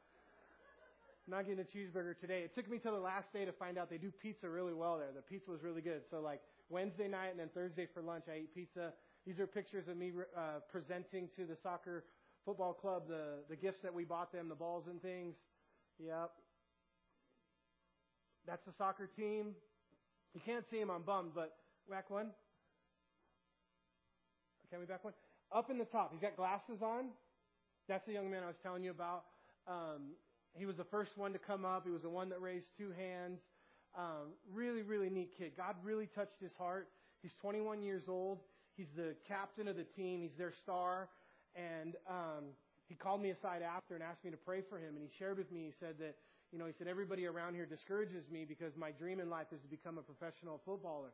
[1.28, 3.92] Not getting a cheeseburger today." It took me till the last day to find out
[3.92, 5.14] they do pizza really well there.
[5.14, 6.02] The pizza was really good.
[6.10, 8.94] So like Wednesday night and then Thursday for lunch, I ate pizza.
[9.26, 12.04] These are pictures of me uh, presenting to the soccer
[12.46, 15.36] football club the, the gifts that we bought them, the balls and things.
[16.00, 16.32] Yep.
[18.48, 19.56] That's the soccer team.
[20.34, 21.56] You can't see him, I'm bummed, but
[21.90, 22.28] back one.
[24.70, 25.14] Can we back one?
[25.52, 27.06] Up in the top, he's got glasses on.
[27.88, 29.24] That's the young man I was telling you about.
[29.68, 30.14] Um,
[30.54, 31.84] he was the first one to come up.
[31.86, 33.40] He was the one that raised two hands.
[33.98, 35.54] Um, really, really neat kid.
[35.56, 36.90] God really touched his heart.
[37.22, 38.40] He's 21 years old.
[38.76, 40.22] He's the captain of the team.
[40.22, 41.10] He's their star.
[41.56, 42.44] And um,
[42.88, 44.96] he called me aside after and asked me to pray for him.
[44.96, 46.16] And he shared with me, he said that,
[46.52, 49.62] you know, he said, everybody around here discourages me because my dream in life is
[49.62, 51.12] to become a professional footballer.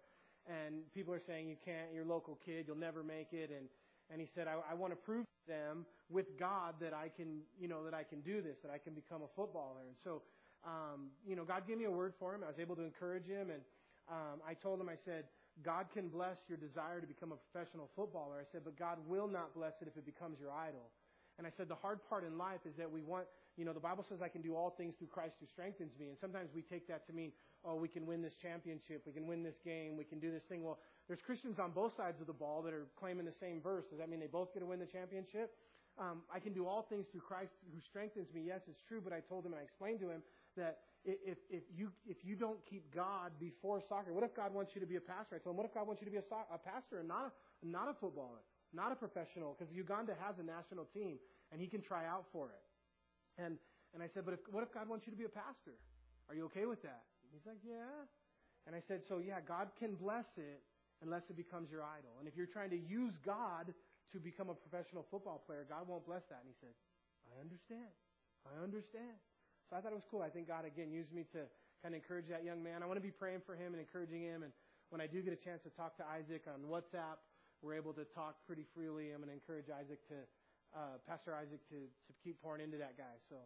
[0.50, 3.50] And people are saying, you can't, you're a local kid, you'll never make it.
[3.56, 3.68] And,
[4.12, 7.42] and he said, I, I want to prove to them with God that I can,
[7.60, 9.86] you know, that I can do this, that I can become a footballer.
[9.88, 10.22] And so,
[10.66, 12.42] um, you know, God gave me a word for him.
[12.44, 13.50] I was able to encourage him.
[13.50, 13.62] And
[14.10, 15.26] um, I told him, I said,
[15.60, 18.40] God can bless your desire to become a professional footballer.
[18.40, 20.90] I said, but God will not bless it if it becomes your idol.
[21.38, 23.26] And I said, the hard part in life is that we want,
[23.58, 26.08] you know, the Bible says I can do all things through Christ who strengthens me.
[26.08, 27.32] And sometimes we take that to mean,
[27.66, 30.44] oh, we can win this championship, we can win this game, we can do this
[30.50, 30.64] thing.
[30.64, 33.86] Well, there's Christians on both sides of the ball that are claiming the same verse.
[33.90, 35.52] Does that mean they both get to win the championship?
[36.00, 38.44] Um, I can do all things through Christ who strengthens me.
[38.48, 40.22] Yes, it's true, but I told him I explained to him
[40.58, 44.72] that if, if, you, if you don't keep God before soccer, what if God wants
[44.76, 45.36] you to be a pastor?
[45.36, 47.08] I told him, what if God wants you to be a, so- a pastor and
[47.08, 47.32] not a,
[47.66, 49.58] not a footballer, not a professional?
[49.58, 51.18] Because Uganda has a national team
[51.52, 52.64] and he can try out for it.
[53.42, 53.58] And,
[53.94, 55.74] and I said, but if, what if God wants you to be a pastor?
[56.30, 57.02] Are you okay with that?
[57.34, 58.06] He's like, yeah.
[58.68, 60.62] And I said, so yeah, God can bless it
[61.02, 62.14] unless it becomes your idol.
[62.20, 63.74] And if you're trying to use God
[64.14, 66.46] to become a professional football player, God won't bless that.
[66.46, 66.76] And he said,
[67.26, 67.90] I understand.
[68.46, 69.18] I understand.
[69.72, 70.20] So I thought it was cool.
[70.20, 71.48] I think God, again, used me to
[71.80, 72.84] kind of encourage that young man.
[72.84, 74.44] I want to be praying for him and encouraging him.
[74.44, 74.52] And
[74.92, 77.24] when I do get a chance to talk to Isaac on WhatsApp,
[77.64, 79.16] we're able to talk pretty freely.
[79.16, 80.28] I'm going to encourage Isaac to,
[80.76, 83.16] uh, Pastor Isaac to, to keep pouring into that guy.
[83.32, 83.40] So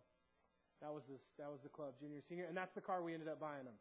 [0.81, 2.49] that was this, that was the club, junior, senior.
[2.49, 3.77] And that's the car we ended up buying him.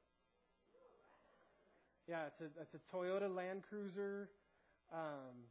[2.04, 4.28] Yeah, it's a, it's a Toyota Land Cruiser.
[4.92, 5.48] Um,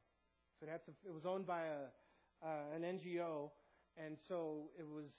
[0.62, 1.90] so it had some, it was owned by a,
[2.46, 3.50] uh, an NGO.
[3.98, 5.10] And so it was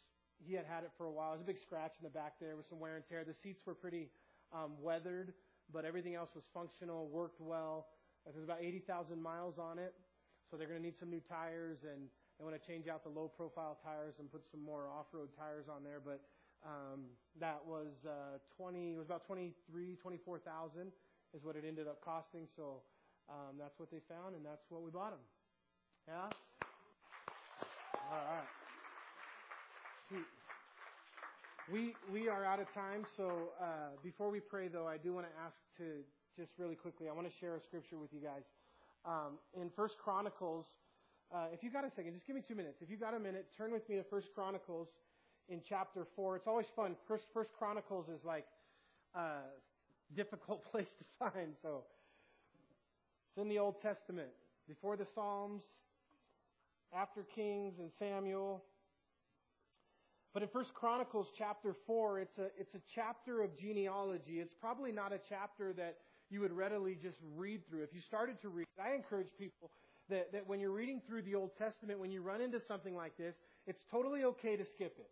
[0.46, 1.32] he had had it for a while.
[1.32, 3.24] There's a big scratch in the back there with some wear and tear.
[3.24, 4.08] The seats were pretty
[4.52, 5.32] um, weathered,
[5.72, 7.86] but everything else was functional, worked well.
[8.24, 9.94] There's about 80,000 miles on it,
[10.50, 13.10] so they're going to need some new tires, and they want to change out the
[13.10, 16.00] low-profile tires and put some more off-road tires on there.
[16.00, 16.20] But
[16.64, 17.04] um,
[17.38, 18.94] that was uh, 20.
[18.94, 20.92] It was about 23, 24,000
[21.36, 22.48] is what it ended up costing.
[22.56, 22.80] So
[23.28, 25.24] um, that's what they found, and that's what we bought them.
[26.08, 26.30] Yeah.
[28.10, 28.63] All right.
[31.72, 35.26] We we are out of time, so uh, before we pray, though, I do want
[35.26, 36.04] to ask to
[36.36, 37.08] just really quickly.
[37.08, 38.42] I want to share a scripture with you guys.
[39.06, 40.66] Um, in First Chronicles,
[41.34, 42.82] uh, if you got a second, just give me two minutes.
[42.82, 44.88] If you got a minute, turn with me to First Chronicles
[45.48, 46.36] in chapter four.
[46.36, 46.96] It's always fun.
[47.08, 48.46] First First Chronicles is like
[49.14, 49.38] a
[50.14, 51.84] difficult place to find, so
[53.30, 54.28] it's in the Old Testament,
[54.68, 55.62] before the Psalms,
[56.94, 58.62] after Kings and Samuel.
[60.34, 64.40] But in First Chronicles chapter 4, it's a, it's a chapter of genealogy.
[64.40, 67.84] It's probably not a chapter that you would readily just read through.
[67.84, 69.70] If you started to read, I encourage people
[70.10, 73.16] that, that when you're reading through the Old Testament, when you run into something like
[73.16, 73.36] this,
[73.68, 75.08] it's totally okay to skip it.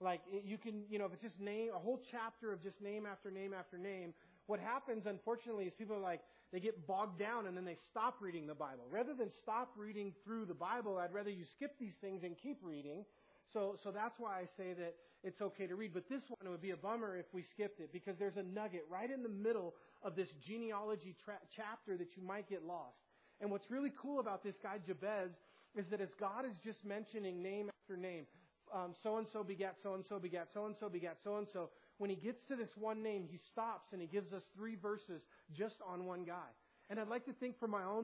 [0.00, 3.04] Like you can, you know, if it's just name, a whole chapter of just name
[3.04, 4.14] after name after name,
[4.46, 6.20] what happens, unfortunately, is people are like,
[6.52, 8.84] they get bogged down and then they stop reading the Bible.
[8.90, 12.58] Rather than stop reading through the Bible, I'd rather you skip these things and keep
[12.62, 13.04] reading.
[13.52, 15.92] So, so that's why I say that it's okay to read.
[15.94, 18.42] But this one, it would be a bummer if we skipped it because there's a
[18.42, 22.96] nugget right in the middle of this genealogy tra- chapter that you might get lost.
[23.40, 25.30] And what's really cool about this guy, Jabez,
[25.74, 28.26] is that as God is just mentioning name after name,
[29.02, 31.70] so and so begat so and so begat so and so begat so and so,
[31.98, 35.22] when he gets to this one name, he stops and he gives us three verses
[35.52, 36.50] just on one guy.
[36.88, 38.02] And I'd like to think for my own,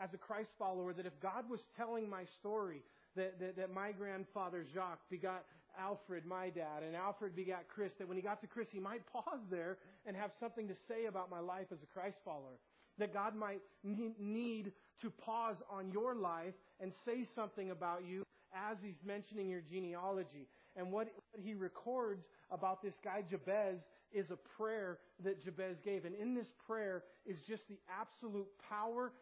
[0.00, 2.82] as a Christ follower, that if God was telling my story,
[3.16, 5.44] that, that, that my grandfather Jacques begot
[5.78, 9.02] Alfred, my dad, and Alfred begot Chris, that when he got to Chris, he might
[9.12, 12.58] pause there and have something to say about my life as a Christ follower.
[12.98, 18.22] That God might need to pause on your life and say something about you
[18.54, 20.46] as he's mentioning your genealogy.
[20.76, 23.78] And what, what he records about this guy Jabez
[24.12, 26.04] is a prayer that Jabez gave.
[26.04, 29.12] And in this prayer is just the absolute power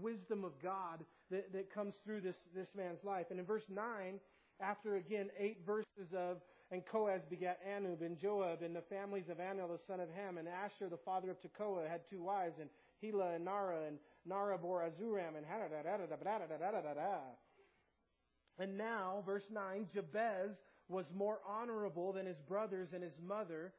[0.00, 3.26] wisdom of God that, that comes through this, this man's life.
[3.30, 4.20] And in verse 9,
[4.60, 6.38] after again eight verses of,
[6.70, 10.38] and Koaz begat Anub and Joab and the families of Anil the son of Ham
[10.38, 12.70] and Asher the father of Tekoa had two wives and
[13.02, 15.46] Helah and Naarah and Naarah bore Azuram and
[18.60, 20.50] and now, verse 9, Jabez
[20.88, 23.72] was more honorable than his brothers, and his mother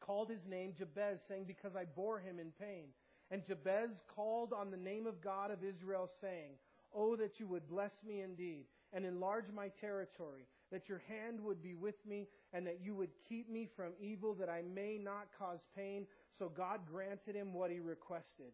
[0.00, 2.88] called his name Jabez, saying, Because I bore him in pain.
[3.30, 6.52] And Jabez called on the name of God of Israel, saying,
[6.94, 11.60] Oh, that you would bless me indeed, and enlarge my territory, that your hand would
[11.60, 15.26] be with me, and that you would keep me from evil, that I may not
[15.36, 16.06] cause pain.
[16.38, 18.52] So God granted him what he requested.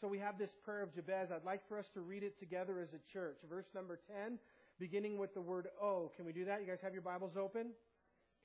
[0.00, 1.30] So we have this prayer of Jabez.
[1.30, 3.38] I'd like for us to read it together as a church.
[3.48, 4.38] Verse number 10,
[4.78, 6.10] beginning with the word Oh.
[6.16, 6.60] Can we do that?
[6.60, 7.68] You guys have your Bibles open?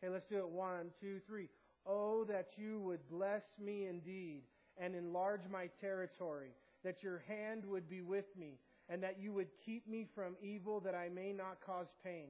[0.01, 0.47] Okay, let's do it.
[0.47, 1.49] One, two, three.
[1.86, 4.43] Oh, that you would bless me indeed
[4.80, 6.49] and enlarge my territory,
[6.84, 8.59] that your hand would be with me,
[8.89, 12.28] and that you would keep me from evil, that I may not cause pain.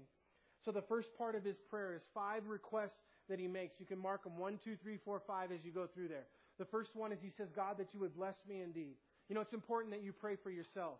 [0.63, 3.79] So the first part of his prayer is five requests that he makes.
[3.79, 6.25] You can mark them one, two, three, four, five as you go through there.
[6.57, 8.95] The first one is he says, God, that you would bless me indeed.
[9.29, 10.95] You know, it's important that you pray for yourself.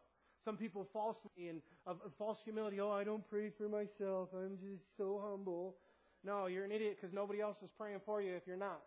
[0.45, 4.29] Some people falsely and of, false humility, oh, I don't pray for myself.
[4.33, 5.75] I'm just so humble.
[6.23, 8.81] No, you're an idiot because nobody else is praying for you if you're not.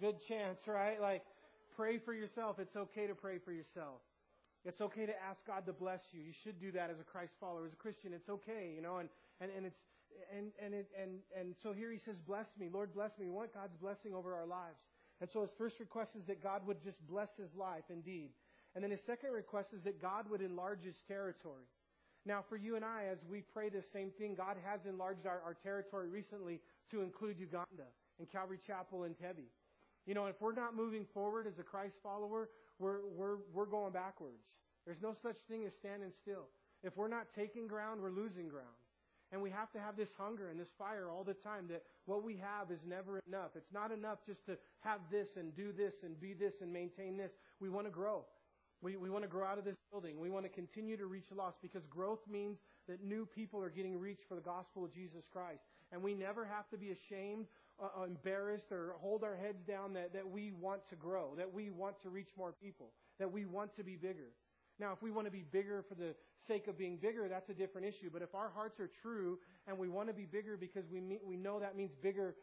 [0.00, 1.00] Good chance, right?
[1.00, 1.22] Like,
[1.76, 2.58] pray for yourself.
[2.58, 4.00] It's okay to pray for yourself.
[4.64, 6.20] It's okay to ask God to bless you.
[6.20, 8.12] You should do that as a Christ follower, as a Christian.
[8.12, 9.08] It's okay, you know, and,
[9.40, 9.80] and, and it's
[10.34, 13.26] and and it, and and so here he says, Bless me, Lord bless me.
[13.26, 14.78] We want God's blessing over our lives.
[15.20, 18.30] And so his first request is that God would just bless his life indeed.
[18.74, 21.64] And then his second request is that God would enlarge his territory.
[22.24, 25.40] Now, for you and I, as we pray this same thing, God has enlarged our,
[25.44, 26.60] our territory recently
[26.90, 29.48] to include Uganda and Calvary Chapel Entebbe.
[30.06, 32.48] You know, if we're not moving forward as a Christ follower,
[32.78, 34.44] we're, we're, we're going backwards.
[34.86, 36.48] There's no such thing as standing still.
[36.82, 38.66] If we're not taking ground, we're losing ground.
[39.32, 42.24] And we have to have this hunger and this fire all the time that what
[42.24, 43.50] we have is never enough.
[43.54, 47.16] It's not enough just to have this and do this and be this and maintain
[47.16, 47.30] this.
[47.60, 48.24] We want to grow.
[48.82, 50.18] We, we want to grow out of this building.
[50.18, 53.70] We want to continue to reach the lost because growth means that new people are
[53.70, 55.62] getting reached for the gospel of Jesus Christ.
[55.92, 57.46] And we never have to be ashamed,
[57.82, 61.70] uh, embarrassed, or hold our heads down that, that we want to grow, that we
[61.70, 64.32] want to reach more people, that we want to be bigger.
[64.78, 66.14] Now, if we want to be bigger for the
[66.48, 68.08] sake of being bigger, that's a different issue.
[68.12, 71.20] But if our hearts are true and we want to be bigger because we, meet,
[71.24, 72.34] we know that means bigger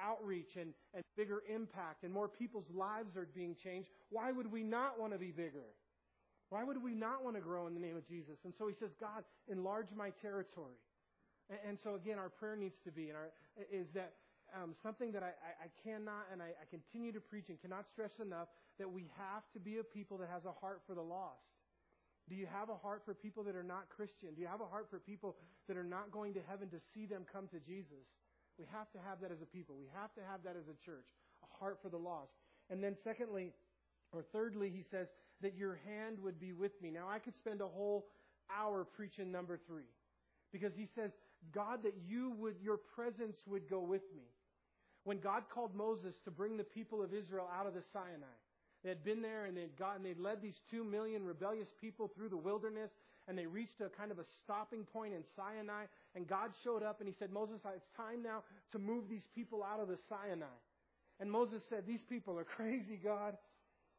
[0.00, 4.62] outreach and, and bigger impact and more people's lives are being changed, why would we
[4.62, 5.66] not want to be bigger?
[6.48, 8.38] Why would we not want to grow in the name of Jesus?
[8.44, 10.76] And so he says, God, enlarge my territory.
[11.50, 13.28] And, and so again, our prayer needs to be, and our,
[13.70, 14.14] is that
[14.54, 17.86] um, something that I, I, I cannot and I, I continue to preach and cannot
[17.88, 18.48] stress enough
[18.78, 21.44] that we have to be a people that has a heart for the lost.
[22.28, 24.34] Do you have a heart for people that are not Christian?
[24.34, 25.36] Do you have a heart for people
[25.68, 28.06] that are not going to heaven to see them come to Jesus?
[28.58, 29.74] We have to have that as a people.
[29.78, 31.08] We have to have that as a church,
[31.42, 32.32] a heart for the lost.
[32.70, 33.52] And then secondly,
[34.12, 35.08] or thirdly, he says,
[35.42, 36.90] that your hand would be with me.
[36.90, 38.06] Now, I could spend a whole
[38.50, 39.90] hour preaching number three
[40.52, 41.10] because he says,
[41.52, 44.22] God, that you would, your presence would go with me.
[45.04, 48.36] When God called Moses to bring the people of Israel out of the Sinai,
[48.82, 52.28] they had been there and they'd gotten, they'd led these two million rebellious people through
[52.28, 52.90] the wilderness
[53.28, 55.84] and they reached a kind of a stopping point in Sinai
[56.14, 58.42] and God showed up and he said, Moses, it's time now
[58.72, 60.46] to move these people out of the Sinai.
[61.20, 63.36] And Moses said, these people are crazy, God.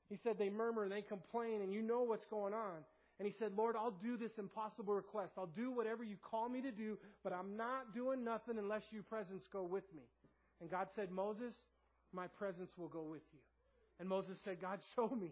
[0.10, 2.84] He said they murmur and they complain and you know what's going on.
[3.20, 5.34] And he said, Lord, I'll do this impossible request.
[5.38, 9.04] I'll do whatever you call me to do, but I'm not doing nothing unless your
[9.04, 10.04] presence go with me.
[10.62, 11.54] And God said, Moses,
[12.14, 13.40] my presence will go with you.
[14.00, 15.32] And Moses said, God, show me.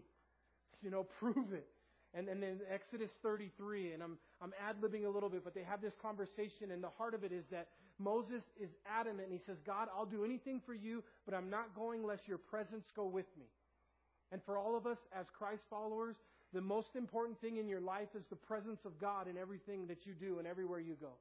[0.82, 1.66] You know, prove it.
[2.14, 5.80] And, and then Exodus 33, and I'm, I'm ad-libbing a little bit, but they have
[5.80, 7.68] this conversation, and the heart of it is that
[7.98, 11.74] Moses is adamant, and he says, God, I'll do anything for you, but I'm not
[11.74, 13.46] going unless your presence go with me.
[14.30, 16.16] And for all of us as Christ followers,
[16.52, 20.04] the most important thing in your life is the presence of God in everything that
[20.04, 21.12] you do and everywhere you go.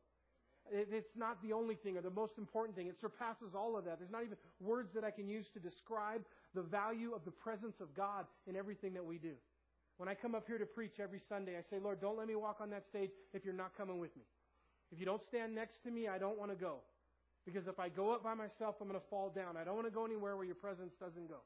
[0.69, 2.87] It's not the only thing or the most important thing.
[2.87, 3.99] It surpasses all of that.
[3.99, 6.21] There's not even words that I can use to describe
[6.53, 9.33] the value of the presence of God in everything that we do.
[9.97, 12.35] When I come up here to preach every Sunday, I say, Lord, don't let me
[12.35, 14.23] walk on that stage if you're not coming with me.
[14.91, 16.77] If you don't stand next to me, I don't want to go.
[17.45, 19.57] Because if I go up by myself, I'm going to fall down.
[19.57, 21.41] I don't want to go anywhere where your presence doesn't go.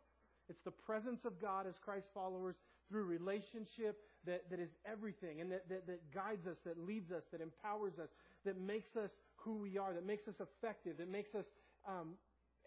[0.49, 2.55] It's the presence of God as Christ followers
[2.89, 7.23] through relationship that, that is everything and that, that, that guides us, that leads us,
[7.31, 8.09] that empowers us,
[8.45, 11.45] that makes us who we are, that makes us effective, that makes us
[11.87, 12.13] um,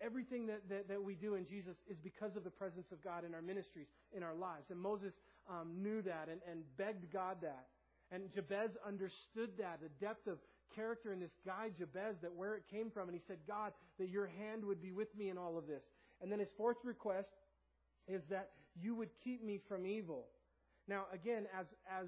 [0.02, 3.24] everything that, that, that we do in Jesus is because of the presence of God
[3.24, 3.86] in our ministries,
[4.16, 4.70] in our lives.
[4.70, 5.12] And Moses
[5.50, 7.66] um, knew that and, and begged God that.
[8.10, 10.38] And Jabez understood that, the depth of
[10.74, 13.08] character in this guy, Jabez, that where it came from.
[13.08, 15.82] And he said, God, that your hand would be with me in all of this.
[16.20, 17.28] And then his fourth request
[18.06, 18.50] is that
[18.80, 20.26] you would keep me from evil.
[20.86, 22.06] Now, again, as, as,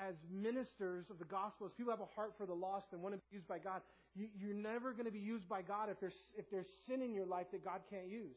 [0.00, 3.14] as ministers of the gospel, as people have a heart for the lost and want
[3.14, 3.82] to be used by God,
[4.14, 7.14] you, you're never going to be used by God if there's, if there's sin in
[7.14, 8.36] your life that God can't use.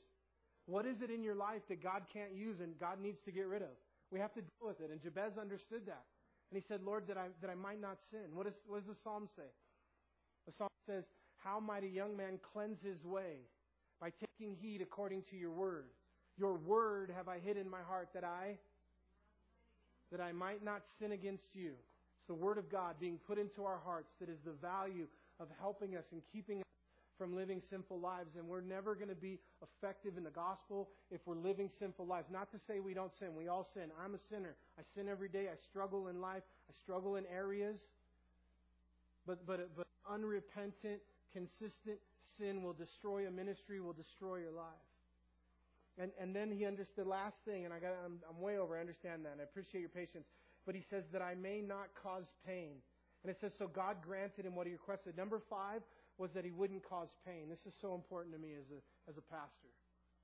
[0.65, 3.47] What is it in your life that God can't use and God needs to get
[3.47, 3.75] rid of?
[4.11, 4.91] We have to deal with it.
[4.91, 6.03] And Jabez understood that.
[6.51, 8.33] And he said, Lord, that I, that I might not sin.
[8.33, 9.49] What, is, what does the psalm say?
[10.45, 11.03] The psalm says,
[11.43, 13.41] How might a young man cleanse his way?
[13.99, 15.85] By taking heed according to your word.
[16.37, 18.57] Your word have I hid in my heart that I
[20.13, 21.71] that I might not sin against you.
[21.71, 25.07] It's the word of God being put into our hearts that is the value
[25.39, 26.67] of helping us and keeping us
[27.17, 28.35] from living sinful lives.
[28.37, 32.27] And we're never going to be effective in the gospel if we're living sinful lives.
[32.31, 33.29] Not to say we don't sin.
[33.35, 33.89] We all sin.
[34.03, 34.55] I'm a sinner.
[34.77, 35.47] I sin every day.
[35.51, 36.43] I struggle in life.
[36.69, 37.79] I struggle in areas.
[39.25, 41.97] But, but, but unrepentant, consistent
[42.37, 44.92] sin will destroy a ministry, will destroy your life.
[45.97, 48.77] And, and then he understood the last thing, and I got, I'm, I'm way over,
[48.77, 50.25] I understand that, and I appreciate your patience.
[50.65, 52.81] But he says that I may not cause pain.
[53.23, 55.15] And it says, so God granted him what he requested.
[55.15, 55.81] Number five
[56.17, 57.47] was that he wouldn't cause pain.
[57.49, 59.69] This is so important to me as a, as a pastor.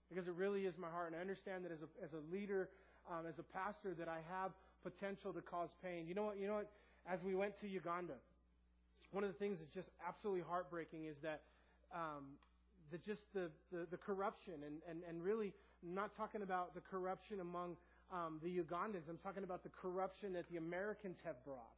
[0.09, 1.07] Because it really is my heart.
[1.07, 2.69] And I understand that as a, as a leader,
[3.09, 4.51] um, as a pastor, that I have
[4.83, 6.07] potential to cause pain.
[6.07, 6.39] You know what?
[6.39, 6.71] You know what?
[7.07, 8.15] As we went to Uganda,
[9.11, 11.41] one of the things that's just absolutely heartbreaking is that
[11.93, 12.37] um,
[12.91, 15.53] the just the, the, the corruption and, and, and really
[15.83, 17.75] not talking about the corruption among
[18.11, 19.07] um, the Ugandans.
[19.09, 21.77] I'm talking about the corruption that the Americans have brought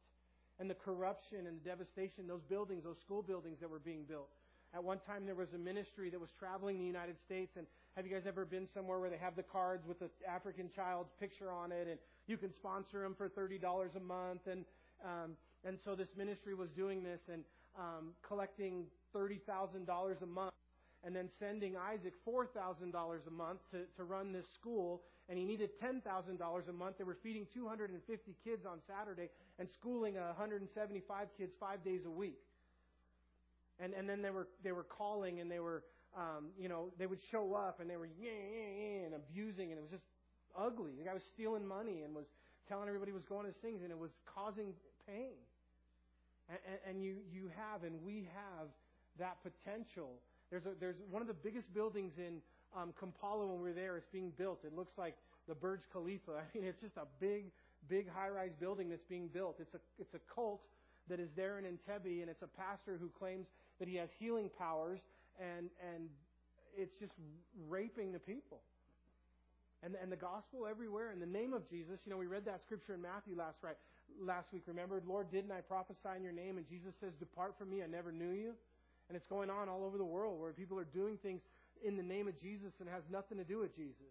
[0.58, 4.28] and the corruption and the devastation, those buildings, those school buildings that were being built.
[4.74, 7.52] At one time, there was a ministry that was traveling the United States.
[7.58, 10.70] And have you guys ever been somewhere where they have the cards with the African
[10.74, 14.46] child's picture on it, and you can sponsor them for thirty dollars a month?
[14.50, 14.64] And
[15.04, 15.32] um,
[15.64, 17.44] and so this ministry was doing this and
[17.78, 20.54] um, collecting thirty thousand dollars a month
[21.04, 25.70] and then sending Isaac $4,000 a month to, to run this school, and he needed
[25.82, 26.98] $10,000 a month.
[26.98, 32.38] They were feeding 250 kids on Saturday and schooling 175 kids five days a week.
[33.80, 35.82] And, and then they were, they were calling and they were,
[36.16, 39.70] um, you know, they would show up and they were yeah, yeah, yeah, and abusing,
[39.70, 40.04] and it was just
[40.56, 40.92] ugly.
[40.98, 42.26] The guy was stealing money and was
[42.68, 44.74] telling everybody was going to things, and it was causing
[45.08, 45.34] pain.
[46.48, 48.68] And, and you, you have, and we have
[49.18, 50.20] that potential
[50.52, 52.42] there's, a, there's one of the biggest buildings in
[52.76, 53.96] um, Kampala when we are there.
[53.96, 54.60] It's being built.
[54.64, 55.16] It looks like
[55.48, 56.32] the Burj Khalifa.
[56.44, 57.46] I mean, it's just a big,
[57.88, 59.56] big high-rise building that's being built.
[59.58, 60.60] It's a, it's a cult
[61.08, 63.46] that is there in Entebbe, and it's a pastor who claims
[63.80, 65.00] that he has healing powers,
[65.40, 66.12] and, and
[66.76, 67.12] it's just
[67.66, 68.60] raping the people.
[69.82, 71.98] And, and the gospel everywhere in the name of Jesus.
[72.04, 73.74] You know, we read that scripture in Matthew last right
[74.20, 74.62] last week.
[74.66, 76.58] Remember, Lord, didn't I prophesy in your name?
[76.58, 78.54] And Jesus says, "Depart from me, I never knew you."
[79.12, 81.44] And it's going on all over the world where people are doing things
[81.84, 84.08] in the name of Jesus and has nothing to do with Jesus.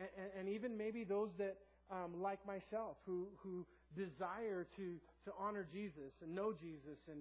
[0.00, 1.60] And, and, and even maybe those that,
[1.92, 4.96] um, like myself, who, who desire to,
[5.28, 7.20] to honor Jesus and know Jesus and,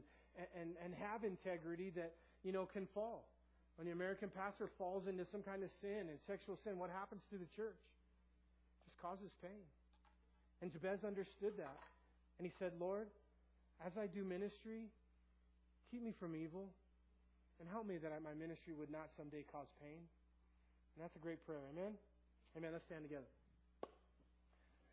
[0.55, 2.15] and, and have integrity that,
[2.47, 3.27] you know, can fall.
[3.75, 7.27] When the American pastor falls into some kind of sin and sexual sin, what happens
[7.35, 7.75] to the church?
[7.75, 9.67] It just causes pain.
[10.61, 11.83] And Jabez understood that.
[12.39, 13.11] And he said, Lord,
[13.85, 14.87] as I do ministry,
[15.91, 16.71] Keep me from evil
[17.59, 19.99] and help me that my ministry would not someday cause pain.
[19.99, 21.59] And that's a great prayer.
[21.75, 21.91] Amen?
[22.55, 22.69] Amen.
[22.71, 23.27] Let's stand together.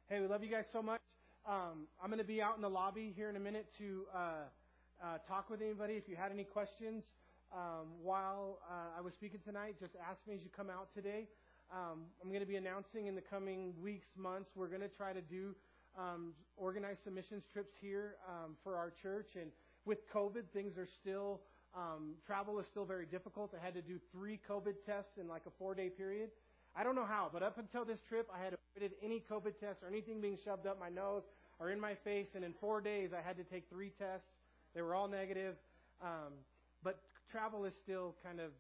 [0.09, 0.99] Hey, we love you guys so much.
[1.47, 4.19] Um, I'm going to be out in the lobby here in a minute to uh,
[4.99, 5.95] uh, talk with anybody.
[5.95, 7.05] If you had any questions
[7.55, 11.29] um, while uh, I was speaking tonight, just ask me as you come out today.
[11.71, 15.13] Um, I'm going to be announcing in the coming weeks, months, we're going to try
[15.13, 15.55] to do
[15.97, 19.31] um, organize some missions trips here um, for our church.
[19.41, 19.53] And
[19.85, 21.41] with COVID, things are still
[21.75, 23.55] um, travel is still very difficult.
[23.55, 26.31] I had to do three COVID tests in like a four day period.
[26.75, 29.83] I don't know how, but up until this trip, I had avoided any COVID tests
[29.83, 31.23] or anything being shoved up my nose
[31.59, 32.29] or in my face.
[32.35, 34.29] And in four days, I had to take three tests.
[34.75, 35.57] They were all negative.
[36.03, 36.33] Um,
[36.83, 37.01] but
[37.31, 38.51] travel is still kind of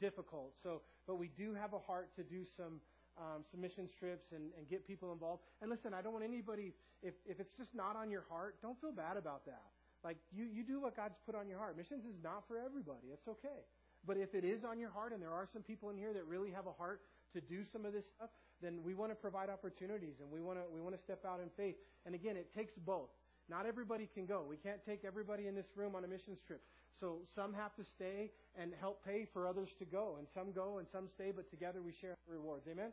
[0.00, 0.52] difficult.
[0.62, 2.80] So, but we do have a heart to do some
[3.18, 5.42] um, some mission trips and, and get people involved.
[5.60, 6.72] And listen, I don't want anybody
[7.02, 9.64] if if it's just not on your heart, don't feel bad about that.
[10.04, 11.76] Like you you do what God's put on your heart.
[11.76, 13.08] Missions is not for everybody.
[13.12, 13.62] It's okay.
[14.04, 16.26] But if it is on your heart, and there are some people in here that
[16.26, 17.02] really have a heart
[17.34, 18.30] to do some of this stuff,
[18.60, 21.40] then we want to provide opportunities and we want to we want to step out
[21.40, 21.76] in faith.
[22.04, 23.10] And again, it takes both.
[23.48, 24.44] Not everybody can go.
[24.48, 26.62] We can't take everybody in this room on a missions trip.
[27.00, 30.78] So some have to stay and help pay for others to go, and some go
[30.78, 32.66] and some stay, but together we share the rewards.
[32.70, 32.92] Amen.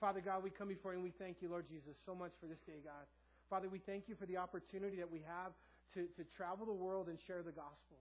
[0.00, 2.46] Father God, we come before you and we thank you, Lord Jesus, so much for
[2.46, 3.04] this day, God.
[3.50, 5.52] Father, we thank you for the opportunity that we have
[5.94, 7.98] to, to travel the world and share the gospel.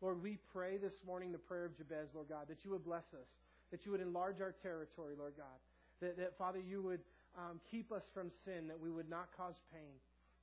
[0.00, 3.14] Lord, we pray this morning the prayer of Jabez, Lord God, that you would bless
[3.14, 3.28] us,
[3.70, 5.58] that you would enlarge our territory, Lord God.
[6.00, 7.00] That, that Father, you would
[7.36, 9.96] um, keep us from sin, that we would not cause pain.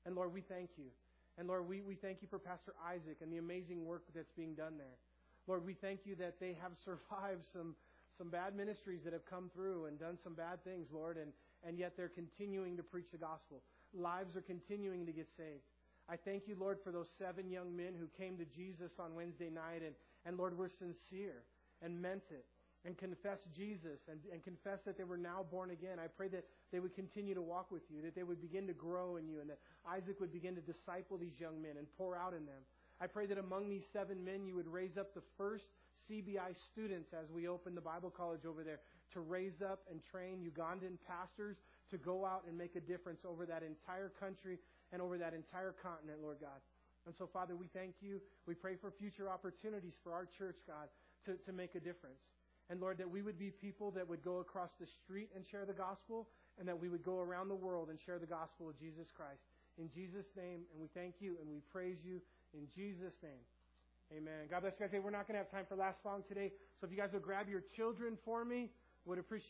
[0.06, 0.90] And Lord, we thank you.
[1.38, 4.54] And Lord, we, we thank you for Pastor Isaac and the amazing work that's being
[4.54, 4.98] done there.
[5.48, 7.76] Lord, we thank you that they have survived some,
[8.18, 11.32] some bad ministries that have come through and done some bad things, Lord, and,
[11.66, 13.62] and yet they're continuing to preach the gospel.
[13.94, 15.62] Lives are continuing to get saved.
[16.10, 19.50] I thank you, Lord, for those seven young men who came to Jesus on Wednesday
[19.50, 21.44] night and, and Lord, were sincere
[21.82, 22.46] and meant it
[22.86, 26.00] and confessed Jesus and, and confessed that they were now born again.
[26.04, 28.74] I pray that they would continue to walk with you, that they would begin to
[28.74, 32.18] grow in you, and that Isaac would begin to disciple these young men and pour
[32.18, 32.64] out in them.
[33.00, 35.66] I pray that among these seven men, you would raise up the first
[36.10, 38.80] CBI students as we open the Bible college over there
[39.14, 41.58] to raise up and train Ugandan pastors
[41.90, 44.58] to go out and make a difference over that entire country
[44.94, 46.62] and over that entire continent, Lord God.
[47.06, 48.22] And so, Father, we thank you.
[48.48, 50.88] We pray for future opportunities for our church, God,
[51.26, 52.22] to, to make a difference.
[52.70, 55.66] And Lord, that we would be people that would go across the street and share
[55.66, 58.80] the gospel, and that we would go around the world and share the gospel of
[58.80, 59.42] Jesus Christ.
[59.78, 62.22] In Jesus' name, and we thank you and we praise you
[62.54, 63.42] in Jesus' name.
[64.16, 64.46] Amen.
[64.50, 64.94] God bless you guys.
[64.94, 67.10] Hey, we're not going to have time for last song today, so if you guys
[67.12, 68.70] would grab your children for me,
[69.06, 69.42] would appreciate